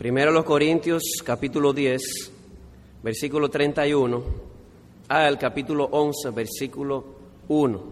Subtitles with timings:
[0.00, 2.00] Primero los Corintios capítulo 10,
[3.02, 4.22] versículo 31
[5.08, 7.04] al capítulo 11, versículo
[7.48, 7.82] 1.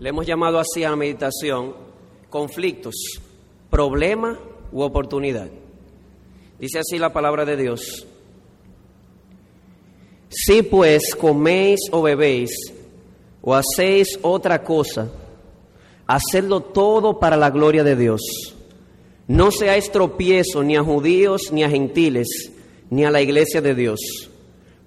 [0.00, 1.72] Le hemos llamado así a la meditación
[2.28, 2.94] conflictos,
[3.70, 4.38] problema
[4.70, 5.48] u oportunidad.
[6.60, 8.06] Dice así la palabra de Dios.
[10.28, 12.50] Si pues coméis o bebéis
[13.40, 15.10] o hacéis otra cosa,
[16.06, 18.55] hacedlo todo para la gloria de Dios.
[19.28, 22.52] No seáis tropiezo ni a judíos ni a gentiles,
[22.90, 24.00] ni a la iglesia de Dios.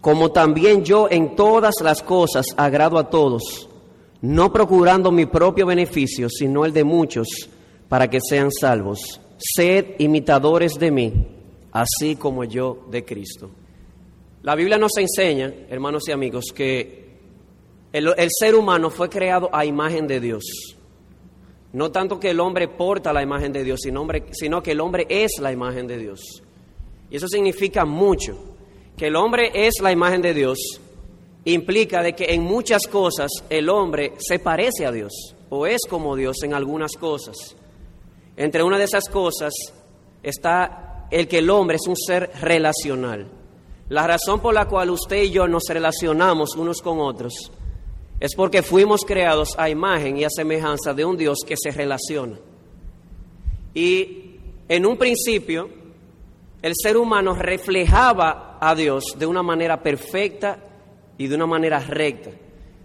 [0.02, 3.70] Como también yo en todas las cosas agrado a todos,
[4.21, 7.27] no procurando mi propio beneficio, sino el de muchos,
[7.89, 9.20] para que sean salvos.
[9.38, 11.27] Sed imitadores de mí,
[11.71, 13.49] así como yo de Cristo.
[14.44, 17.09] La Biblia nos enseña, hermanos y amigos, que
[17.91, 20.44] el, ser humano fue creado a imagen de Dios.
[21.71, 25.39] No tanto que el hombre porta la imagen de Dios, sino, que el hombre es
[25.39, 26.41] la imagen de Dios.
[27.09, 28.38] Y eso significa mucho.
[28.97, 30.81] Que el hombre es la imagen de Dios
[31.45, 36.16] implica de que en muchas cosas el hombre se parece a Dios o es como
[36.16, 37.55] Dios en algunas cosas.
[38.35, 39.53] Entre una de esas cosas
[40.22, 43.27] está el que el hombre es un ser relacional.
[43.88, 47.51] La razón por la cual usted y yo nos relacionamos unos con otros
[48.20, 52.38] es porque fuimos creados a imagen y a semejanza de un Dios que se relaciona.
[53.73, 54.36] Y
[54.67, 55.70] en un principio,
[56.62, 60.59] el ser humano reflejaba a Dios de una manera perfecta
[61.17, 62.31] y de una manera recta.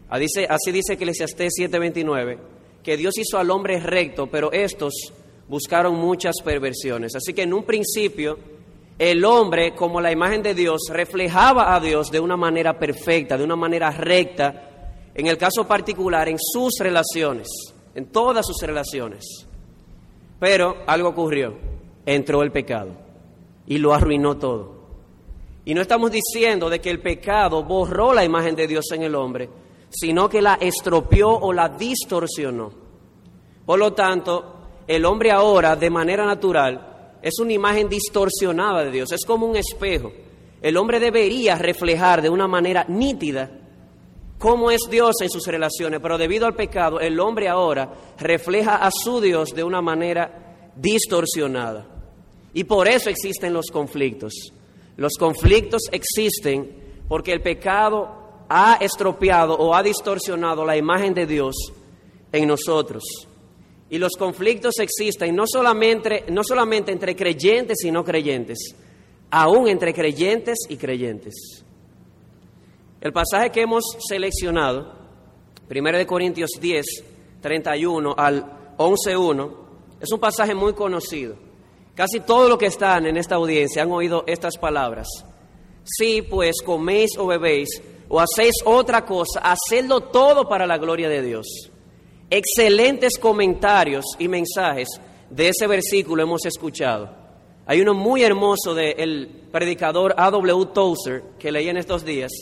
[0.09, 2.39] Así dice Eclesiastés 7:29,
[2.83, 5.13] que Dios hizo al hombre recto, pero estos
[5.49, 7.17] buscaron muchas perversiones.
[7.17, 8.39] Así que en un principio,
[8.99, 13.45] el hombre, como la imagen de Dios, reflejaba a Dios de una manera perfecta, de
[13.45, 14.74] una manera recta,
[15.15, 17.49] en el caso particular, en sus relaciones,
[17.95, 19.47] en todas sus relaciones.
[20.41, 21.55] Pero algo ocurrió,
[22.05, 22.91] entró el pecado
[23.67, 24.75] y lo arruinó todo.
[25.65, 29.15] Y no estamos diciendo de que el pecado borró la imagen de Dios en el
[29.15, 29.49] hombre,
[29.89, 32.73] sino que la estropeó o la distorsionó.
[33.65, 34.55] Por lo tanto,
[34.87, 39.57] el hombre ahora, de manera natural, es una imagen distorsionada de Dios, es como un
[39.57, 40.13] espejo.
[40.61, 43.51] El hombre debería reflejar de una manera nítida
[44.39, 48.91] cómo es Dios en sus relaciones, pero debido al pecado, el hombre ahora refleja a
[48.91, 51.87] su Dios de una manera distorsionada.
[52.53, 54.53] Y por eso existen los conflictos.
[54.97, 61.55] Los conflictos existen porque el pecado ha estropeado o ha distorsionado la imagen de Dios
[62.33, 63.03] en nosotros.
[63.91, 68.75] Y los conflictos existen no solamente, no solamente entre creyentes y no creyentes,
[69.31, 71.64] aún entre creyentes y creyentes.
[73.05, 74.95] El pasaje que hemos seleccionado,
[75.69, 76.87] 1 Corintios 10,
[77.43, 79.57] 31 al 11.1,
[80.01, 81.37] es un pasaje muy conocido.
[81.95, 85.07] Casi todos los que están en esta audiencia han oído estas palabras.
[85.85, 87.69] Si pues coméis o bebéis
[88.09, 91.47] o hacéis otra cosa, hacedlo todo para la gloria de Dios.
[92.31, 94.89] Excelentes comentarios y mensajes
[95.29, 97.11] de ese versículo hemos escuchado.
[97.67, 100.73] Hay uno muy hermoso del predicador A.W.
[100.73, 102.33] Tozer que leí en estos días,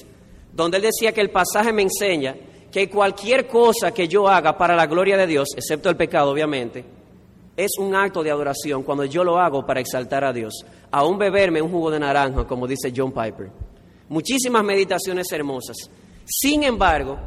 [0.52, 2.36] donde él decía que el pasaje me enseña
[2.70, 6.84] que cualquier cosa que yo haga para la gloria de Dios, excepto el pecado obviamente,
[7.56, 10.64] es un acto de adoración cuando yo lo hago para exaltar a Dios.
[10.90, 13.50] Aún beberme un jugo de naranja, como dice John Piper.
[14.08, 15.76] Muchísimas meditaciones hermosas.
[16.24, 17.18] Sin embargo,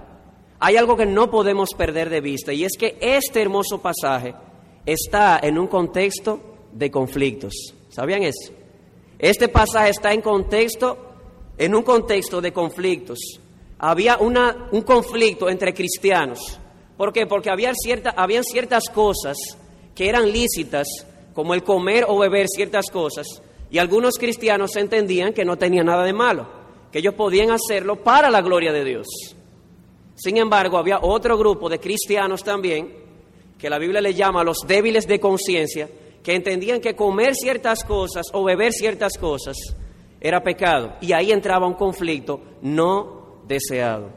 [0.60, 4.34] hay algo que no podemos perder de vista y es que este hermoso pasaje
[4.86, 6.40] está en un contexto
[6.72, 7.54] de conflictos.
[7.90, 8.52] ¿Sabían eso?
[9.20, 11.15] Este pasaje está en contexto
[11.58, 13.20] en un contexto de conflictos.
[13.80, 16.60] Había una, un conflicto entre cristianos.
[16.98, 17.26] ¿Por qué?
[17.26, 19.38] Porque había cierta, habían ciertas cosas
[19.94, 20.88] que eran lícitas,
[21.34, 26.04] como el comer o beber ciertas cosas, y algunos cristianos entendían que no tenía nada
[26.04, 26.48] de malo,
[26.92, 29.08] que ellos podían hacerlo para la gloria de Dios.
[30.16, 32.94] Sin embargo, había otro grupo de cristianos también,
[33.58, 35.90] que la Biblia le llama los débiles de conciencia,
[36.24, 39.58] que entendían que comer ciertas cosas o beber ciertas cosas
[40.28, 40.94] era pecado.
[41.02, 44.10] Y ahí entraba un conflicto no deseado.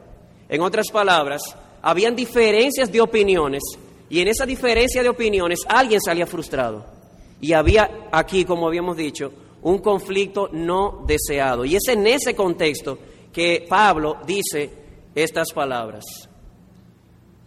[0.49, 3.61] En otras palabras, habían diferencias de opiniones
[4.09, 6.83] y en esa diferencia de opiniones alguien salía frustrado.
[7.39, 11.63] Y había aquí, como habíamos dicho, un conflicto no deseado.
[11.63, 12.97] Y es en ese contexto
[13.31, 14.67] que Pablo dice
[15.13, 16.05] estas palabras.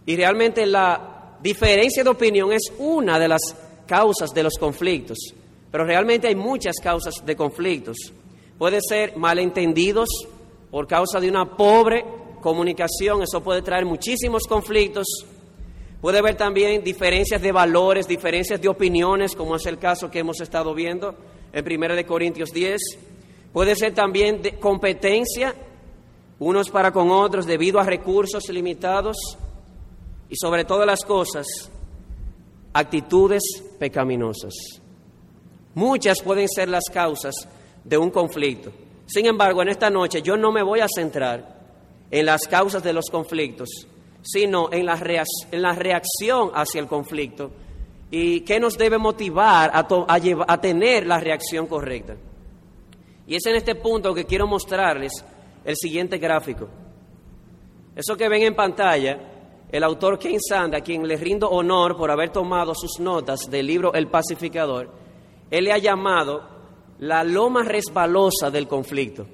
[0.05, 3.41] Y realmente la diferencia de opinión es una de las
[3.85, 5.17] causas de los conflictos.
[5.69, 8.13] Pero realmente hay muchas causas de conflictos.
[8.57, 10.09] Puede ser malentendidos
[10.69, 12.03] por causa de una pobre
[12.41, 15.07] comunicación, eso puede traer muchísimos conflictos.
[16.01, 20.41] Puede haber también diferencias de valores, diferencias de opiniones, como es el caso que hemos
[20.41, 21.15] estado viendo
[21.53, 22.81] en 1 de Corintios 10.
[23.53, 25.55] Puede ser también de competencia,
[26.39, 29.15] unos para con otros, debido a recursos limitados.
[30.29, 31.45] Y sobre todas las cosas,
[32.73, 33.43] actitudes
[33.79, 34.53] pecaminosas.
[35.75, 37.47] Muchas pueden ser las causas
[37.83, 38.71] de un conflicto.
[39.05, 41.61] Sin embargo, en esta noche yo no me voy a centrar
[42.09, 43.69] en las causas de los conflictos,
[44.21, 47.51] sino en la, en la reacción hacia el conflicto
[48.09, 49.87] y qué nos debe motivar a,
[50.47, 52.15] a tener la reacción correcta.
[53.25, 55.11] Y es en este punto que quiero mostrarles
[55.65, 56.69] el siguiente gráfico.
[57.95, 59.17] Eso que ven en pantalla,
[59.71, 63.65] el autor Ken Sand, a quien le rindo honor por haber tomado sus notas del
[63.65, 64.91] libro El Pacificador,
[65.49, 66.52] él le ha llamado
[66.99, 69.25] la loma resbalosa del conflicto.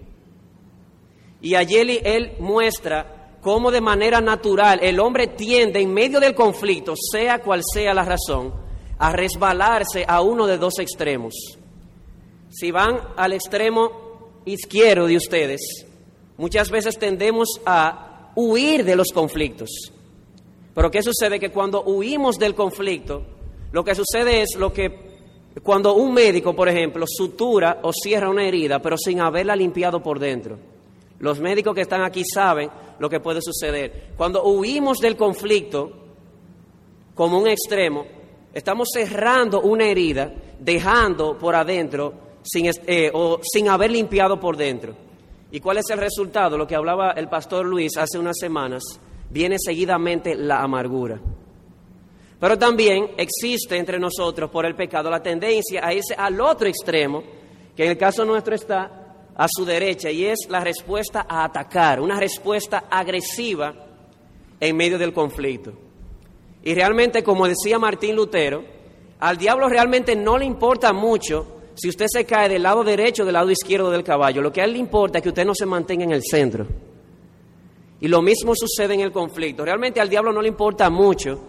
[1.42, 6.94] Y allí él muestra cómo de manera natural el hombre tiende en medio del conflicto,
[6.96, 8.54] sea cual sea la razón,
[8.98, 11.34] a resbalarse a uno de dos extremos.
[12.50, 15.86] Si van al extremo izquierdo de ustedes,
[16.38, 19.70] muchas veces tendemos a huir de los conflictos.
[20.74, 21.40] Pero ¿qué sucede?
[21.40, 23.24] Que cuando huimos del conflicto,
[23.72, 25.09] lo que sucede es lo que
[25.64, 30.20] cuando un médico, por ejemplo, sutura o cierra una herida, pero sin haberla limpiado por
[30.20, 30.58] dentro.
[31.20, 32.70] Los médicos que están aquí saben
[33.00, 34.12] lo que puede suceder.
[34.16, 35.92] Cuando huimos del conflicto
[37.14, 38.06] como un extremo,
[38.54, 42.14] estamos cerrando una herida, dejando por adentro
[42.44, 44.96] sin, eh, o sin haber limpiado por dentro.
[45.52, 46.58] ¿Y cuál es el resultado?
[46.58, 48.84] Lo que hablaba el pastor Luis hace unas semanas,
[49.30, 51.20] viene seguidamente la amargura.
[52.40, 57.22] Pero también existe entre nosotros por el pecado la tendencia a irse al otro extremo,
[57.76, 62.00] que en el caso nuestro está a su derecha, y es la respuesta a atacar,
[62.00, 63.74] una respuesta agresiva
[64.60, 65.74] en medio del conflicto.
[66.64, 68.64] Y realmente, como decía Martín Lutero,
[69.20, 73.26] al diablo realmente no le importa mucho si usted se cae del lado derecho o
[73.26, 74.42] del lado izquierdo del caballo.
[74.42, 76.68] Lo que a él le importa es que usted no se mantenga en el centro.
[78.02, 79.64] Y lo mismo sucede en el conflicto.
[79.64, 81.40] Realmente al diablo no le importa mucho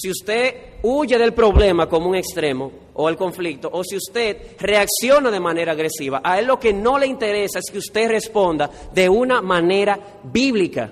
[0.00, 0.54] si usted
[0.84, 5.72] huye del problema como un extremo o el conflicto, o si usted reacciona de manera
[5.72, 9.98] agresiva, a él lo que no le interesa es que usted responda de una manera
[10.22, 10.88] bíblica,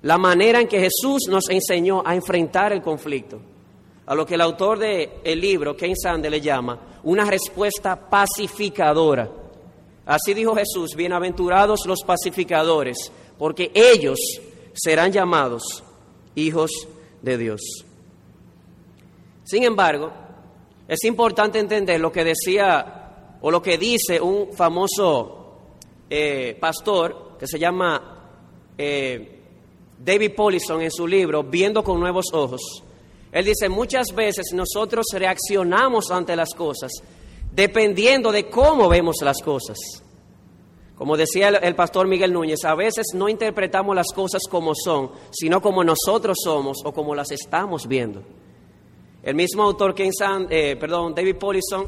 [0.00, 3.42] la manera en que Jesús nos enseñó a enfrentar el conflicto,
[4.06, 9.28] a lo que el autor del el libro, Ken Sande, le llama una respuesta pacificadora.
[10.06, 14.18] Así dijo Jesús, bienaventurados los pacificadores, porque ellos
[14.72, 15.84] serán llamados
[16.34, 16.70] hijos
[17.20, 17.60] de Dios.
[19.48, 20.12] Sin embargo,
[20.86, 25.56] es importante entender lo que decía o lo que dice un famoso
[26.10, 28.26] eh, pastor que se llama
[28.76, 29.40] eh,
[29.98, 32.60] David Paulison en su libro Viendo con nuevos ojos.
[33.32, 36.92] Él dice, muchas veces nosotros reaccionamos ante las cosas
[37.50, 39.78] dependiendo de cómo vemos las cosas.
[40.94, 45.62] Como decía el, pastor Miguel Núñez, a veces no interpretamos las cosas como son, sino
[45.62, 48.22] como nosotros somos o como las estamos viendo.
[49.22, 50.10] El mismo autor, Ken
[50.50, 51.86] eh, perdón, David Paulison,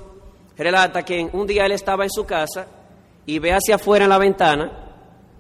[0.56, 2.66] relata que un día él estaba en su casa
[3.24, 4.72] y ve hacia afuera en la ventana,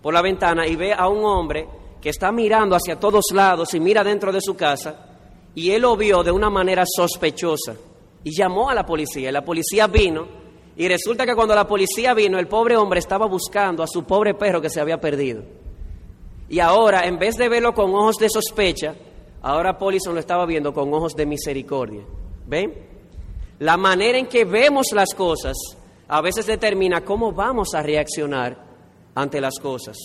[0.00, 1.68] por la ventana, y ve a un hombre
[2.00, 5.06] que está mirando hacia todos lados y mira dentro de su casa,
[5.54, 7.74] y él lo vio de una manera sospechosa
[8.22, 9.28] y llamó a la policía.
[9.28, 10.26] Y la policía vino,
[10.76, 14.34] y resulta que cuando la policía vino, el pobre hombre estaba buscando a su pobre
[14.34, 15.42] perro que se había perdido.
[16.48, 18.94] Y ahora, en vez de verlo con ojos de sospecha,
[19.42, 22.02] Ahora Polison lo estaba viendo con ojos de misericordia.
[22.46, 22.74] ¿Ven?
[23.58, 25.56] La manera en que vemos las cosas
[26.08, 28.64] a veces determina cómo vamos a reaccionar
[29.14, 29.96] ante las cosas.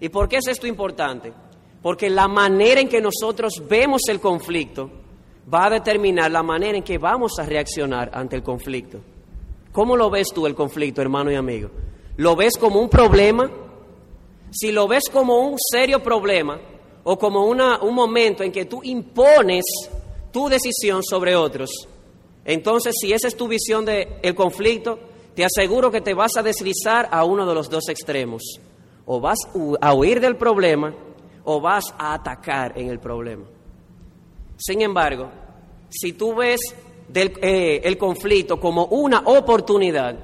[0.00, 1.32] ¿Y por qué es esto importante?
[1.82, 4.90] Porque la manera en que nosotros vemos el conflicto
[5.52, 9.00] va a determinar la manera en que vamos a reaccionar ante el conflicto.
[9.72, 11.70] ¿Cómo lo ves tú el conflicto, hermano y amigo?
[12.16, 13.50] ¿Lo ves como un problema?
[14.50, 16.58] Si lo ves como un serio problema,
[17.04, 19.64] o como una, un momento en que tú impones
[20.32, 21.70] tu decisión sobre otros.
[22.44, 24.98] Entonces, si esa es tu visión del conflicto,
[25.34, 28.42] te aseguro que te vas a deslizar a uno de los dos extremos.
[29.06, 29.38] O vas
[29.80, 30.94] a huir del problema
[31.44, 33.44] o vas a atacar en el problema.
[34.56, 35.30] Sin embargo,
[35.90, 36.60] si tú ves
[37.14, 40.16] eh, el conflicto como una oportunidad,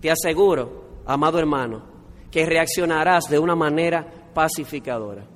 [0.00, 1.82] te aseguro, amado hermano,
[2.30, 5.26] que reaccionarás de una manera pacificadora.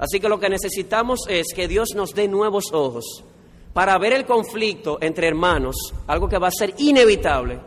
[0.00, 3.22] Así que lo que necesitamos es que Dios nos dé nuevos ojos
[3.74, 5.76] para ver el conflicto entre hermanos,
[6.06, 7.60] algo que va a ser inevitable,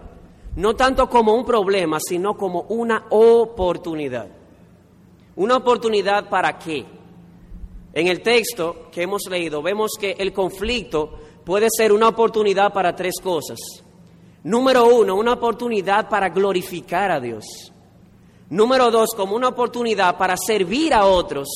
[0.55, 4.27] no tanto como un problema, sino como una oportunidad.
[5.35, 6.83] ¿Una oportunidad para qué?
[7.93, 11.11] En el texto que hemos leído vemos que el conflicto
[11.45, 13.59] puede ser una oportunidad para tres cosas.
[14.43, 17.71] Número uno, una oportunidad para glorificar a Dios.
[18.49, 21.47] Número dos, como una oportunidad para servir a otros.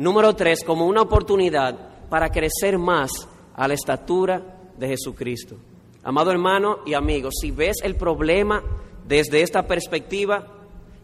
[0.00, 3.10] Número tres, como una oportunidad para crecer más
[3.54, 4.40] a la estatura
[4.78, 5.56] de Jesucristo.
[6.02, 8.62] Amado hermano y amigo, si ves el problema
[9.06, 10.42] desde esta perspectiva,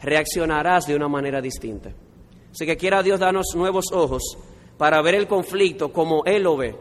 [0.01, 1.91] reaccionarás de una manera distinta.
[2.51, 4.23] Así que quiera Dios darnos nuevos ojos
[4.79, 6.75] para ver el conflicto como Él lo ve,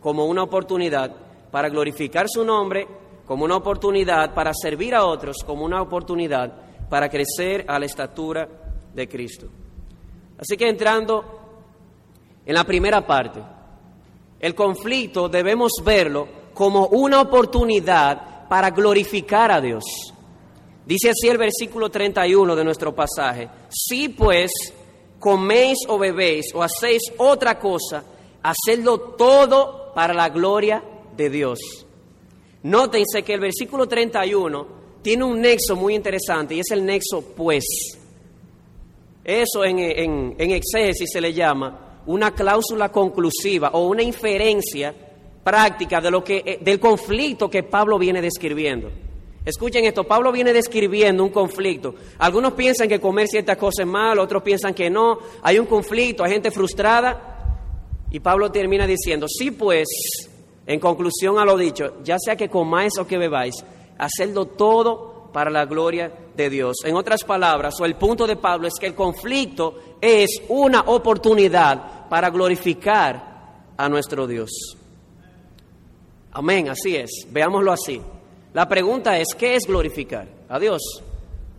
[0.00, 1.14] como una oportunidad
[1.52, 2.88] para glorificar su nombre,
[3.26, 8.48] como una oportunidad para servir a otros, como una oportunidad para crecer a la estatura
[8.92, 9.46] de Cristo.
[10.36, 11.43] Así que entrando
[12.46, 13.40] en la primera parte,
[14.40, 19.84] el conflicto debemos verlo como una oportunidad para glorificar a Dios.
[20.86, 24.50] Dice así el versículo 31 de nuestro pasaje, si pues
[25.18, 28.04] coméis o bebéis o hacéis otra cosa,
[28.42, 30.84] hacedlo todo para la gloria
[31.16, 31.58] de Dios.
[32.64, 34.66] Nótense que el versículo 31
[35.00, 37.64] tiene un nexo muy interesante y es el nexo pues.
[39.24, 44.94] Eso en, en, en exégesis se le llama una cláusula conclusiva o una inferencia
[45.42, 48.90] práctica de lo que, del conflicto que Pablo viene describiendo.
[49.44, 51.94] Escuchen esto, Pablo viene describiendo un conflicto.
[52.18, 55.18] Algunos piensan que comer ciertas cosas es malo, otros piensan que no.
[55.42, 57.66] Hay un conflicto, hay gente frustrada.
[58.10, 59.86] Y Pablo termina diciendo, sí pues,
[60.66, 63.54] en conclusión a lo dicho, ya sea que comáis o que bebáis,
[63.98, 66.76] hacedlo todo para la gloria de Dios.
[66.84, 72.08] En otras palabras, o el punto de Pablo es que el conflicto es una oportunidad
[72.08, 74.76] para glorificar a nuestro Dios.
[76.30, 78.00] Amén, así es, veámoslo así.
[78.52, 81.02] La pregunta es, ¿qué es glorificar a Dios?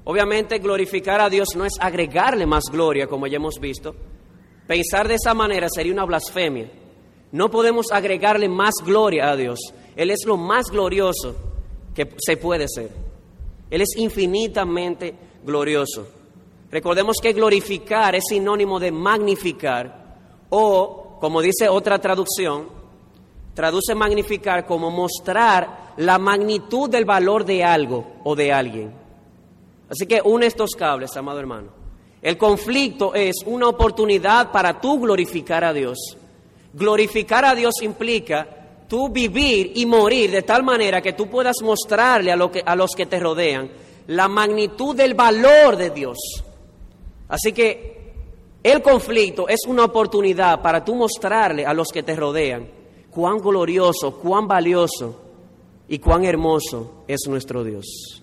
[0.06, 3.94] Obviamente glorificar a Dios no es agregarle más gloria, como ya hemos visto.
[4.68, 6.72] Pensar de esa manera sería una blasfemia.
[7.34, 9.60] No podemos agregarle más gloria a Dios.
[9.98, 11.36] Él es lo más glorioso
[11.94, 13.05] que se puede ser.
[13.70, 16.08] Él es infinitamente glorioso.
[16.72, 20.18] Recordemos que glorificar es sinónimo de magnificar
[20.50, 22.68] o, como dice otra traducción,
[23.54, 28.94] traduce magnificar como mostrar la magnitud del valor de algo o de alguien.
[29.90, 31.70] Así que une estos cables, amado hermano.
[32.22, 36.18] El conflicto es una oportunidad para tú glorificar a Dios.
[36.74, 42.32] Glorificar a Dios implica tú vivir y morir de tal manera que tú puedas mostrarle
[42.32, 43.70] a, lo que, a los que te rodean
[44.08, 46.18] la magnitud del valor de Dios.
[47.28, 47.96] Así que
[48.64, 52.68] el conflicto es una oportunidad para tú mostrarle a los que te rodean
[53.10, 55.22] cuán glorioso, cuán valioso
[55.88, 58.22] y cuán hermoso es nuestro Dios.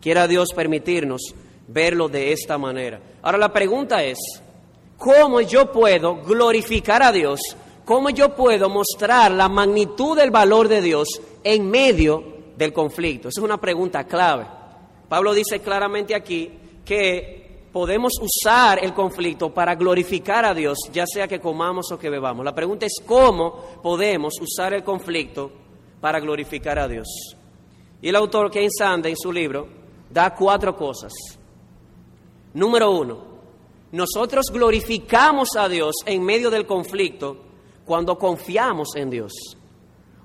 [0.00, 1.34] Quiera Dios permitirnos
[1.66, 3.00] verlo de esta manera.
[3.22, 4.18] Ahora la pregunta es,
[4.96, 7.40] ¿cómo yo puedo glorificar a Dios?
[7.88, 11.08] ¿Cómo yo puedo mostrar la magnitud del valor de Dios
[11.42, 12.22] en medio
[12.54, 13.30] del conflicto?
[13.30, 14.46] Esa es una pregunta clave.
[15.08, 16.50] Pablo dice claramente aquí
[16.84, 22.10] que podemos usar el conflicto para glorificar a Dios, ya sea que comamos o que
[22.10, 22.44] bebamos.
[22.44, 25.50] La pregunta es cómo podemos usar el conflicto
[25.98, 27.08] para glorificar a Dios.
[28.02, 29.66] Y el autor Ken Sande en su libro
[30.10, 31.14] da cuatro cosas.
[32.52, 33.18] Número uno,
[33.92, 37.47] nosotros glorificamos a Dios en medio del conflicto
[37.88, 39.32] cuando confiamos en Dios.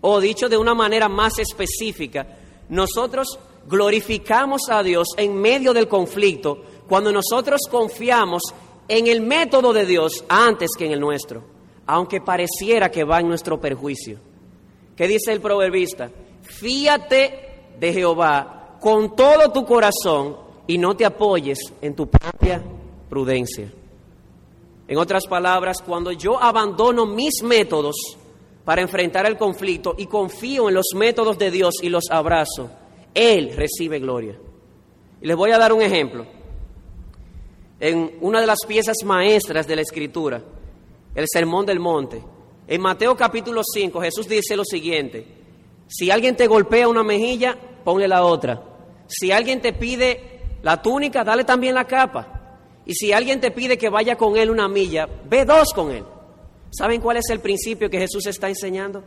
[0.01, 2.27] O dicho de una manera más específica,
[2.67, 8.43] nosotros glorificamos a Dios en medio del conflicto cuando nosotros confiamos
[8.89, 11.45] en el método de Dios antes que en el nuestro,
[11.87, 14.19] aunque pareciera que va en nuestro perjuicio.
[14.97, 16.11] ¿Qué dice el proverbista?
[16.41, 20.35] Fíate de Jehová con todo tu corazón
[20.67, 22.61] y no te apoyes en tu propia
[23.09, 23.71] prudencia.
[24.87, 27.95] En otras palabras, cuando yo abandono mis métodos
[28.65, 32.69] para enfrentar el conflicto y confío en los métodos de Dios y los abrazo,
[33.13, 34.37] Él recibe gloria.
[35.21, 36.25] Y les voy a dar un ejemplo.
[37.79, 40.41] En una de las piezas maestras de la Escritura,
[41.15, 42.23] el Sermón del Monte,
[42.67, 45.27] en Mateo capítulo 5 Jesús dice lo siguiente,
[45.87, 48.63] si alguien te golpea una mejilla, ponle la otra.
[49.07, 52.42] Si alguien te pide la túnica, dale también la capa.
[52.85, 56.03] Y si alguien te pide que vaya con él una milla, ve dos con él.
[56.71, 59.03] ¿Saben cuál es el principio que Jesús está enseñando?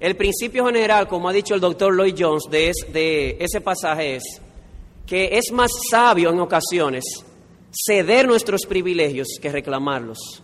[0.00, 4.22] El principio general, como ha dicho el doctor Lloyd Jones de, ese pasaje, es
[5.06, 7.04] que es más sabio en ocasiones
[7.72, 10.42] ceder nuestros privilegios que reclamarlos.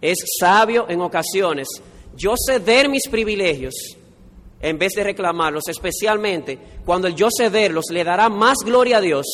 [0.00, 1.68] Es sabio en ocasiones
[2.16, 3.74] yo ceder mis privilegios
[4.60, 9.26] en vez de reclamarlos, especialmente cuando el yo cederlos le dará más gloria a Dios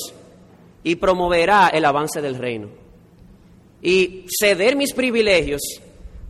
[0.83, 2.69] y promoverá el avance del reino.
[3.83, 5.61] Y ceder mis privilegios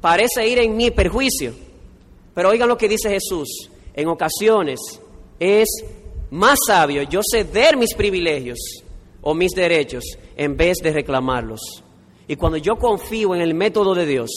[0.00, 1.54] parece ir en mi perjuicio.
[2.34, 3.70] Pero oigan lo que dice Jesús.
[3.94, 4.78] En ocasiones
[5.38, 5.68] es
[6.30, 8.58] más sabio yo ceder mis privilegios
[9.20, 10.04] o mis derechos
[10.36, 11.60] en vez de reclamarlos.
[12.28, 14.30] Y cuando yo confío en el método de Dios,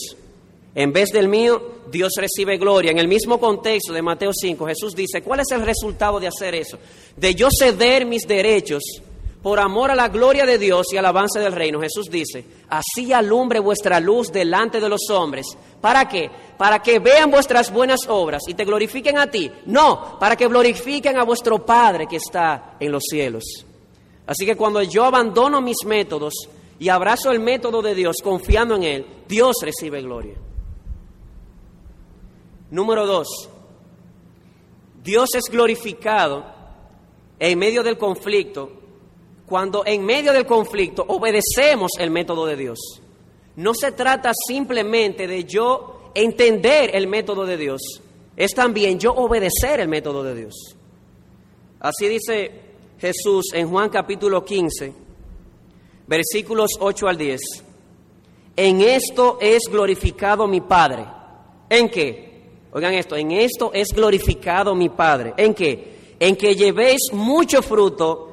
[0.75, 2.91] en vez del mío, Dios recibe gloria.
[2.91, 6.55] En el mismo contexto de Mateo 5, Jesús dice, ¿cuál es el resultado de hacer
[6.55, 6.79] eso?
[7.15, 8.81] De yo ceder mis derechos
[9.43, 11.81] por amor a la gloria de Dios y al avance del reino.
[11.81, 15.45] Jesús dice, así alumbre vuestra luz delante de los hombres.
[15.81, 16.31] ¿Para qué?
[16.57, 19.51] Para que vean vuestras buenas obras y te glorifiquen a ti.
[19.65, 23.43] No, para que glorifiquen a vuestro Padre que está en los cielos.
[24.25, 26.33] Así que cuando yo abandono mis métodos
[26.79, 30.35] y abrazo el método de Dios confiando en Él, Dios recibe gloria.
[32.71, 33.49] Número dos,
[35.03, 36.45] Dios es glorificado
[37.39, 38.82] en medio del conflicto
[39.45, 42.79] cuando en medio del conflicto obedecemos el método de Dios.
[43.55, 47.81] No se trata simplemente de yo entender el método de Dios,
[48.35, 50.75] es también yo obedecer el método de Dios.
[51.79, 52.51] Así dice
[52.99, 54.93] Jesús en Juan capítulo 15,
[56.07, 57.41] versículos 8 al 10.
[58.55, 61.05] En esto es glorificado mi Padre.
[61.69, 62.43] ¿En qué?
[62.71, 65.33] Oigan esto, en esto es glorificado mi Padre.
[65.37, 66.15] ¿En qué?
[66.19, 68.32] En que llevéis mucho fruto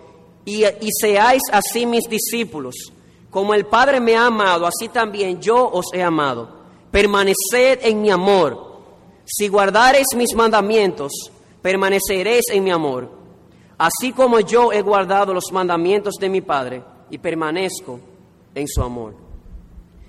[0.58, 2.74] y, seáis así mis discípulos.
[3.30, 6.60] Como el Padre me ha amado, así también yo os he amado.
[6.90, 8.70] Permaneced en mi amor.
[9.24, 11.12] Si guardareis mis mandamientos,
[11.62, 13.10] permaneceréis en mi amor.
[13.78, 18.00] Así como yo he guardado los mandamientos de mi Padre y permanezco
[18.54, 19.14] en su amor.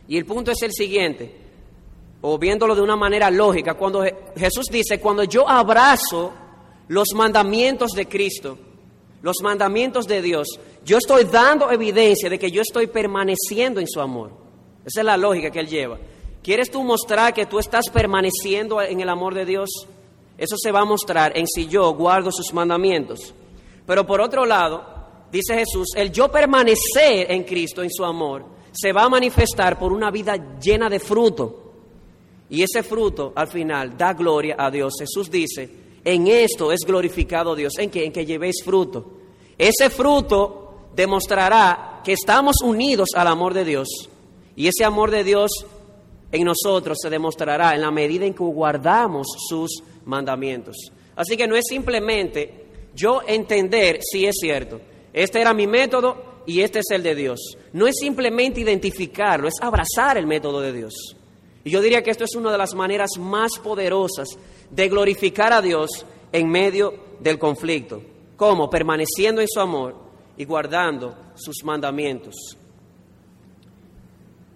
[0.08, 1.42] Y el punto es el siguiente
[2.22, 4.04] o viéndolo de una manera lógica, cuando
[4.36, 6.32] Jesús dice, cuando yo abrazo
[6.88, 8.58] los mandamientos de Cristo,
[9.22, 10.48] los mandamientos de Dios,
[10.84, 14.32] yo estoy dando evidencia de que yo estoy permaneciendo en su amor.
[14.86, 16.00] Esa es la lógica que él lleva.
[16.42, 19.70] ¿Quieres tú mostrar que tú estás permaneciendo en el amor de Dios?
[20.38, 23.34] Eso se va a mostrar en si yo guardo sus mandamientos.
[23.86, 24.84] Pero por otro lado,
[25.32, 29.94] dice Jesús, el yo permanecer en Cristo, en su amor, se va a manifestar por
[29.94, 31.74] una vida llena de fruto.
[32.50, 34.94] Y ese fruto al final da gloria a Dios.
[35.00, 35.70] Jesús dice,
[36.04, 39.14] en esto es glorificado Dios, en que, en que llevéis fruto.
[39.58, 43.88] Ese fruto demostrará que estamos unidos al amor de Dios.
[44.56, 45.52] Y ese amor de Dios
[46.32, 50.92] en nosotros se demostrará en la medida en que guardamos sus mandamientos.
[51.16, 54.82] Así que no es simplemente yo entender si es cierto.
[55.14, 57.58] Este era mi método y este es el de Dios.
[57.74, 61.16] No es simplemente identificarlo, es abrazar el método de Dios.
[61.64, 64.30] Y yo diría que esto es una de las maneras más poderosas
[64.70, 68.02] de glorificar a Dios en medio del conflicto.
[68.36, 68.70] ¿Cómo?
[68.70, 69.96] Permaneciendo en su amor
[70.38, 72.58] y guardando sus mandamientos.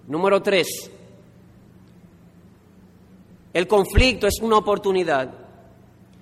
[0.08, 0.91] Número tres,
[3.54, 5.34] el conflicto es una oportunidad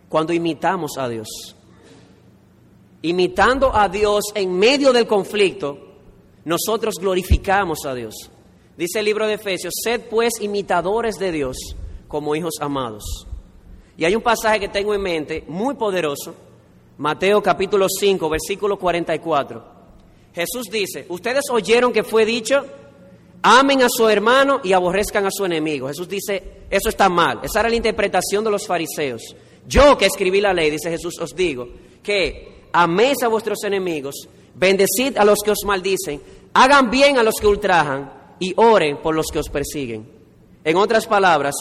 [0.10, 1.56] cuando imitamos a Dios.
[3.02, 5.78] Imitando a Dios en medio del conflicto,
[6.46, 8.30] nosotros glorificamos a Dios.
[8.78, 11.58] Dice el libro de Efesios, sed pues imitadores de Dios
[12.08, 13.28] como hijos amados.
[13.98, 16.34] Y hay un pasaje que tengo en mente muy poderoso,
[16.98, 19.64] Mateo capítulo 5, versículo 44.
[20.34, 22.66] Jesús dice, ustedes oyeron que fue dicho,
[23.44, 25.88] amen a su hermano y aborrezcan a su enemigo.
[25.88, 27.40] Jesús dice, eso está mal.
[27.44, 29.22] Esa era la interpretación de los fariseos.
[29.68, 31.68] Yo que escribí la ley, dice Jesús, os digo
[32.02, 36.22] que améis a vuestros enemigos, bendecid a los que os maldicen,
[36.54, 40.06] hagan bien a los que ultrajan y oren por los que os persiguen.
[40.66, 41.56] En otras palabras,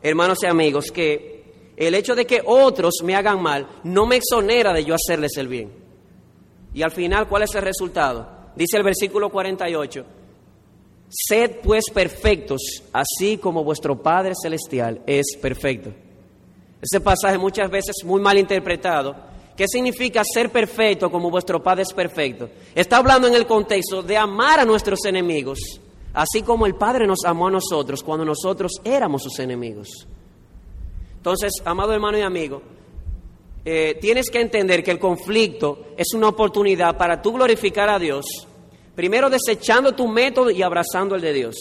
[0.00, 4.72] hermanos y amigos, que el hecho de que otros me hagan mal no me exonera
[4.72, 5.72] de yo hacerles el bien.
[6.72, 8.28] Y al final, ¿cuál es el resultado?
[8.54, 10.04] Dice el versículo 48,
[11.08, 15.90] sed pues perfectos, así como vuestro Padre Celestial es perfecto.
[16.80, 19.16] Ese pasaje muchas veces muy mal interpretado.
[19.56, 22.48] ¿Qué significa ser perfecto como vuestro Padre es perfecto?
[22.76, 25.80] Está hablando en el contexto de amar a nuestros enemigos
[26.18, 29.88] así como el Padre nos amó a nosotros cuando nosotros éramos sus enemigos.
[31.16, 32.60] Entonces, amado hermano y amigo,
[33.64, 38.26] eh, tienes que entender que el conflicto es una oportunidad para tú glorificar a Dios,
[38.96, 41.54] primero desechando tu método y abrazando el de Dios.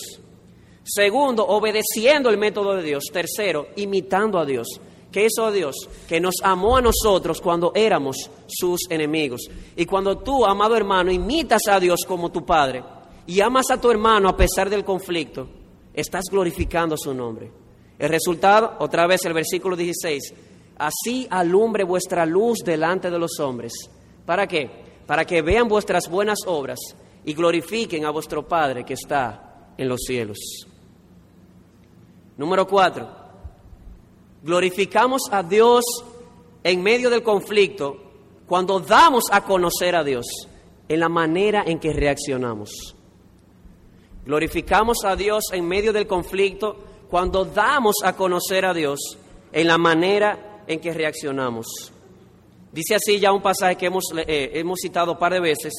[0.83, 3.03] Segundo, obedeciendo el método de Dios.
[3.13, 4.67] Tercero, imitando a Dios.
[5.11, 5.75] ¿Qué hizo Dios?
[6.07, 8.17] Que nos amó a nosotros cuando éramos
[8.47, 9.41] sus enemigos.
[9.75, 12.83] Y cuando tú, amado hermano, imitas a Dios como tu Padre,
[13.27, 15.47] y amas a tu hermano a pesar del conflicto,
[15.93, 17.51] estás glorificando su nombre.
[17.99, 20.33] El resultado, otra vez el versículo 16,
[20.77, 23.73] así alumbre vuestra luz delante de los hombres.
[24.25, 24.69] ¿Para qué?
[25.05, 26.79] Para que vean vuestras buenas obras
[27.25, 30.37] y glorifiquen a vuestro Padre que está en los cielos.
[32.37, 33.09] Número cuatro,
[34.43, 35.83] glorificamos a Dios
[36.63, 37.97] en medio del conflicto
[38.45, 40.25] cuando damos a conocer a Dios
[40.87, 42.96] en la manera en que reaccionamos.
[44.27, 46.75] Glorificamos a Dios en medio del conflicto
[47.09, 49.17] cuando damos a conocer a Dios
[49.53, 51.93] en la manera en que reaccionamos.
[52.73, 55.73] Dice así ya un pasaje que hemos, eh, hemos citado un par de veces.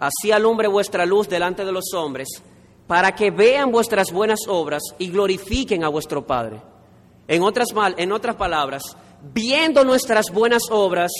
[0.00, 2.26] Así alumbre vuestra luz delante de los hombres,
[2.88, 6.60] para que vean vuestras buenas obras y glorifiquen a vuestro Padre.
[7.28, 11.12] En otras, en otras palabras, viendo nuestras buenas obras,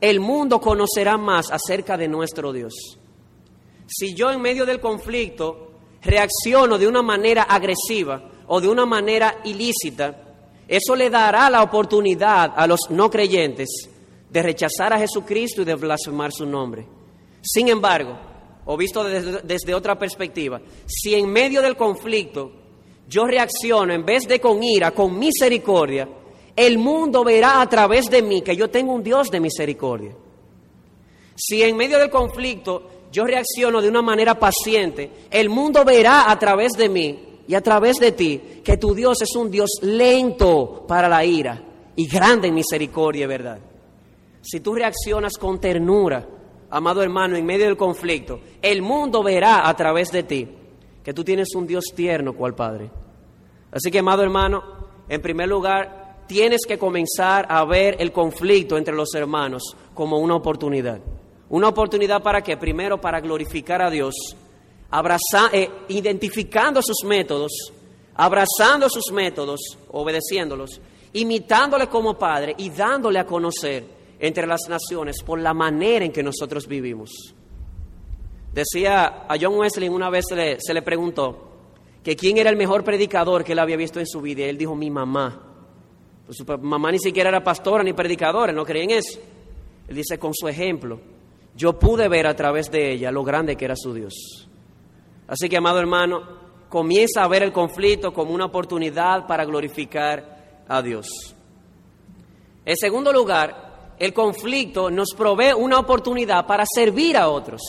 [0.00, 3.00] el mundo conocerá más acerca de nuestro Dios.
[3.88, 5.70] Si yo en medio del conflicto
[6.02, 10.24] reacciono de una manera agresiva o de una manera ilícita,
[10.68, 13.88] eso le dará la oportunidad a los no creyentes
[14.28, 16.86] de rechazar a Jesucristo y de blasfemar su nombre.
[17.40, 18.18] Sin embargo,
[18.66, 22.52] o visto desde, desde, otra perspectiva, si en medio del conflicto
[23.08, 26.06] yo reacciono en vez de con ira, con misericordia,
[26.54, 30.14] el mundo verá a través de mí que yo tengo un Dios de misericordia.
[31.34, 36.38] Si en medio del conflicto yo reacciono de una manera paciente, el mundo verá a
[36.38, 40.84] través de mí y a través de ti que tu Dios es un Dios lento
[40.86, 41.62] para la ira
[41.96, 43.58] y grande en misericordia verdad.
[44.42, 46.26] Si tú reaccionas con ternura,
[46.70, 50.48] amado hermano, en medio del conflicto, el mundo verá a través de ti
[51.02, 52.90] que tú tienes un Dios tierno cual Padre.
[53.72, 54.62] Así que, amado hermano,
[55.08, 60.36] en primer lugar, tienes que comenzar a ver el conflicto entre los hermanos como una
[60.36, 61.00] oportunidad.
[61.50, 62.56] Una oportunidad para qué?
[62.56, 64.14] Primero, para glorificar a Dios,
[65.52, 67.72] eh, identificando sus métodos,
[68.14, 70.80] abrazando sus métodos, obedeciéndolos,
[71.14, 73.84] imitándole como Padre y dándole a conocer
[74.18, 77.34] entre las naciones por la manera en que nosotros vivimos.
[78.52, 81.48] Decía a John Wesley una vez se le, preguntó
[82.02, 84.74] que quién era el mejor predicador que él había visto en su vida él dijo
[84.74, 85.44] mi mamá.
[86.26, 89.18] Pues su mamá ni siquiera era pastora ni predicadora, no creía en eso.
[89.86, 91.00] Él dice con su ejemplo
[91.58, 94.48] yo pude ver a través de ella lo grande que era su Dios.
[95.26, 96.22] Así que, amado hermano,
[96.68, 101.34] comienza a ver el conflicto como una oportunidad para glorificar a Dios.
[102.64, 107.60] En segundo lugar, el conflicto nos provee una oportunidad para servir a otros.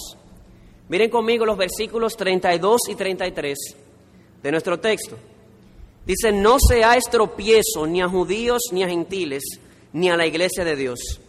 [0.87, 3.57] Miren conmigo los versículos 32 y 33
[4.43, 5.17] de nuestro texto.
[6.05, 9.43] Dice, no seáis tropiezo ni a judíos ni a gentiles,
[9.93, 11.21] ni a la iglesia de Dios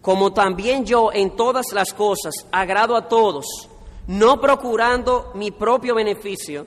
[0.00, 3.68] como también yo en todas las cosas agrado a todos,
[4.06, 6.66] no procurando mi propio beneficio,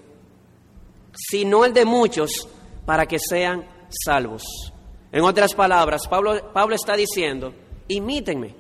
[1.14, 2.48] sino el de muchos,
[2.86, 4.44] para que sean salvos.
[5.12, 7.54] En otras palabras, Pablo, Pablo está diciendo,
[7.88, 8.56] imítenme.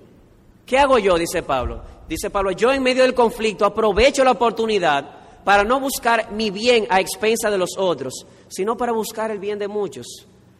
[0.65, 1.17] ¿Qué hago yo?
[1.17, 1.81] Dice Pablo.
[2.07, 6.85] Dice Pablo, yo en medio del conflicto aprovecho la oportunidad para no buscar mi bien
[6.89, 10.07] a expensa de los otros, sino para buscar el bien de muchos.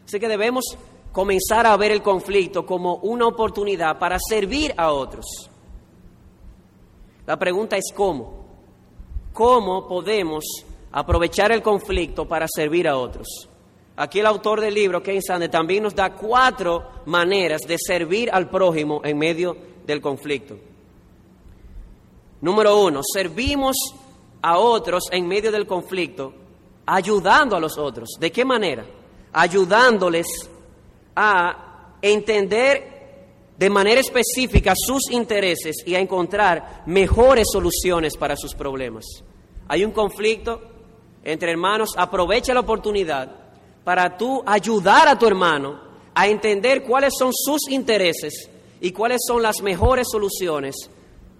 [0.06, 0.64] Así que debemos
[1.12, 5.26] comenzar a ver el conflicto como una oportunidad para servir a otros.
[7.26, 8.42] La pregunta es cómo.
[9.34, 10.44] ¿Cómo podemos
[10.92, 13.48] aprovechar el conflicto para servir a otros?
[13.96, 18.50] Aquí el autor del libro, Ken Sande, también nos da cuatro maneras de servir al
[18.50, 20.58] prójimo en medio del conflicto.
[22.42, 23.76] Número uno, servimos
[24.42, 26.34] a otros en medio del conflicto
[26.86, 28.10] ayudando a los otros.
[28.20, 28.86] ¿De qué manera?
[29.34, 30.28] Ayudándoles
[31.16, 32.92] a entender
[33.58, 39.06] de manera específica sus intereses y a encontrar mejores soluciones para sus problemas.
[39.68, 40.62] Hay un conflicto
[41.24, 43.32] entre hermanos, aprovecha la oportunidad
[43.84, 45.80] para tú ayudar a tu hermano
[46.14, 50.90] a entender cuáles son sus intereses y cuáles son las mejores soluciones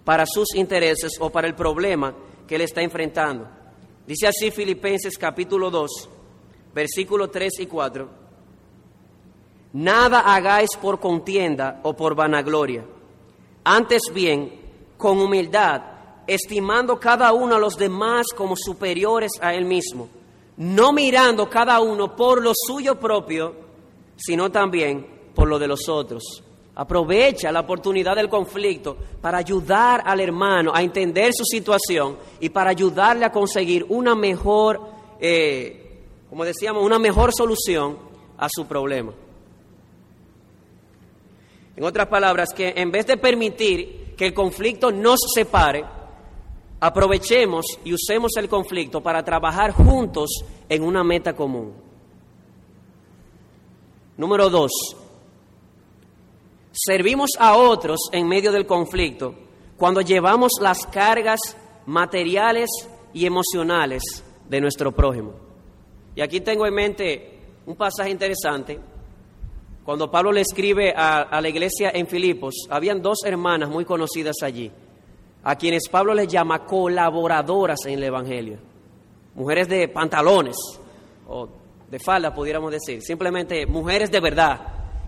[0.04, 2.14] para sus intereses o para el problema
[2.46, 3.48] que él está enfrentando.
[4.06, 6.08] Dice así Filipenses capítulo 2,
[6.74, 8.21] versículos 3 y 4.
[9.72, 12.84] Nada hagáis por contienda o por vanagloria.
[13.64, 14.60] Antes bien,
[14.98, 15.82] con humildad,
[16.26, 20.08] estimando cada uno a los demás como superiores a él mismo,
[20.58, 23.54] no mirando cada uno por lo suyo propio,
[24.16, 26.42] sino también por lo de los otros.
[26.74, 32.70] Aprovecha la oportunidad del conflicto para ayudar al hermano a entender su situación y para
[32.70, 34.80] ayudarle a conseguir una mejor,
[35.20, 37.98] eh, como decíamos, una mejor solución
[38.38, 39.12] a su problema.
[41.76, 45.84] En otras palabras, que en vez de permitir que el conflicto nos separe,
[46.80, 51.72] aprovechemos y usemos el conflicto para trabajar juntos en una meta común.
[54.16, 54.70] Número dos,
[56.72, 59.34] servimos a otros en medio del conflicto
[59.76, 61.40] cuando llevamos las cargas
[61.86, 62.68] materiales
[63.12, 64.02] y emocionales
[64.48, 65.32] de nuestro prójimo.
[66.14, 68.78] Y aquí tengo en mente un pasaje interesante.
[69.84, 74.70] Cuando Pablo le escribe a, la iglesia en Filipos, habían dos hermanas muy conocidas allí,
[75.42, 78.58] a quienes Pablo les llama colaboradoras en el Evangelio.
[79.34, 80.56] Mujeres de pantalones,
[81.26, 81.48] o
[81.90, 83.02] de falda, pudiéramos decir.
[83.02, 84.60] Simplemente mujeres de verdad,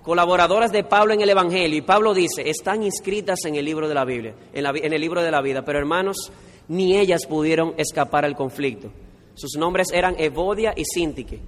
[0.03, 1.79] colaboradoras de Pablo en el Evangelio.
[1.79, 5.31] Y Pablo dice, están inscritas en el libro de la Biblia, en, el libro de
[5.31, 5.65] la vida.
[5.65, 6.33] Pero hermanos,
[6.67, 8.91] ni ellas pudieron escapar al conflicto.
[9.35, 11.41] Sus nombres eran Evodia y Sintique.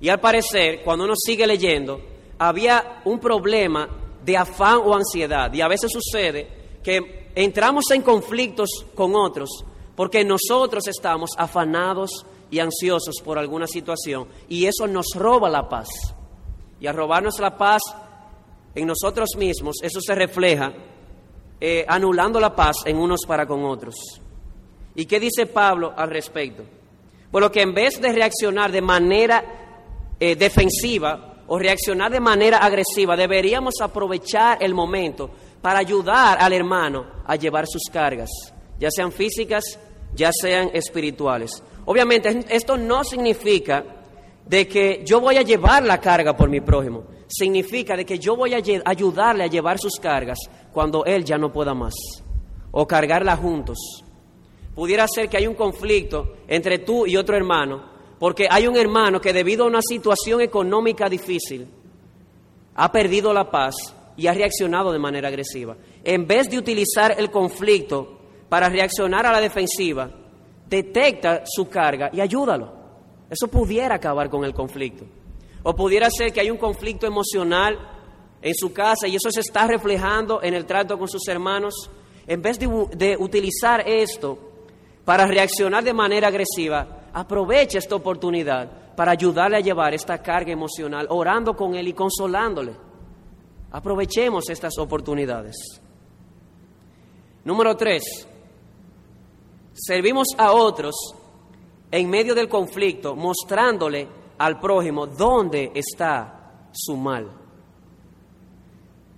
[0.00, 2.00] Y al parecer, cuando uno sigue leyendo,
[2.38, 3.88] había un problema
[4.24, 5.52] de afán o ansiedad.
[5.52, 9.64] Y a veces sucede que entramos en conflictos con otros
[9.96, 15.88] porque nosotros estamos afanados y ansiosos por alguna situación y eso nos roba la paz.
[16.80, 17.82] Y al robarnos la paz
[18.74, 20.72] en nosotros mismos, eso se refleja
[21.60, 23.94] eh, anulando la paz en unos para con otros.
[24.94, 26.64] ¿Y qué dice Pablo al respecto?
[27.30, 29.44] Bueno, que en vez de reaccionar de manera
[30.18, 35.28] eh, defensiva o reaccionar de manera agresiva, deberíamos aprovechar el momento
[35.60, 38.30] para ayudar al hermano a llevar sus cargas,
[38.78, 39.78] ya sean físicas,
[40.14, 41.62] ya sean espirituales.
[41.84, 43.84] Obviamente, esto no significa
[44.46, 47.04] de que yo voy a llevar la carga por mi prójimo.
[47.28, 50.38] Significa de que yo voy a ayudarle a llevar sus cargas
[50.72, 51.92] cuando él ya no pueda más.
[52.70, 53.76] O cargarla juntos.
[54.74, 57.91] Pudiera ser que hay un conflicto entre tú y otro hermano,
[58.22, 61.66] porque hay un hermano que debido a una situación económica difícil
[62.76, 63.74] ha perdido la paz
[64.16, 65.76] y ha reaccionado de manera agresiva.
[66.04, 70.08] En vez de utilizar el conflicto para reaccionar a la defensiva,
[70.68, 72.72] detecta su carga y ayúdalo.
[73.28, 75.04] Eso pudiera acabar con el conflicto.
[75.64, 77.76] O pudiera ser que hay un conflicto emocional
[78.40, 81.90] en su casa y eso se está reflejando en el trato con sus hermanos.
[82.28, 84.38] En vez de, utilizar esto
[85.04, 91.06] para reaccionar de manera agresiva, aproveche esta oportunidad para ayudarle a llevar esta carga emocional,
[91.10, 92.74] orando con él y consolándole.
[93.70, 95.56] Aprovechemos estas oportunidades.
[97.44, 98.28] Número tres,
[99.72, 100.94] servimos a otros
[101.90, 107.30] en medio del conflicto, mostrándole al prójimo dónde está su mal.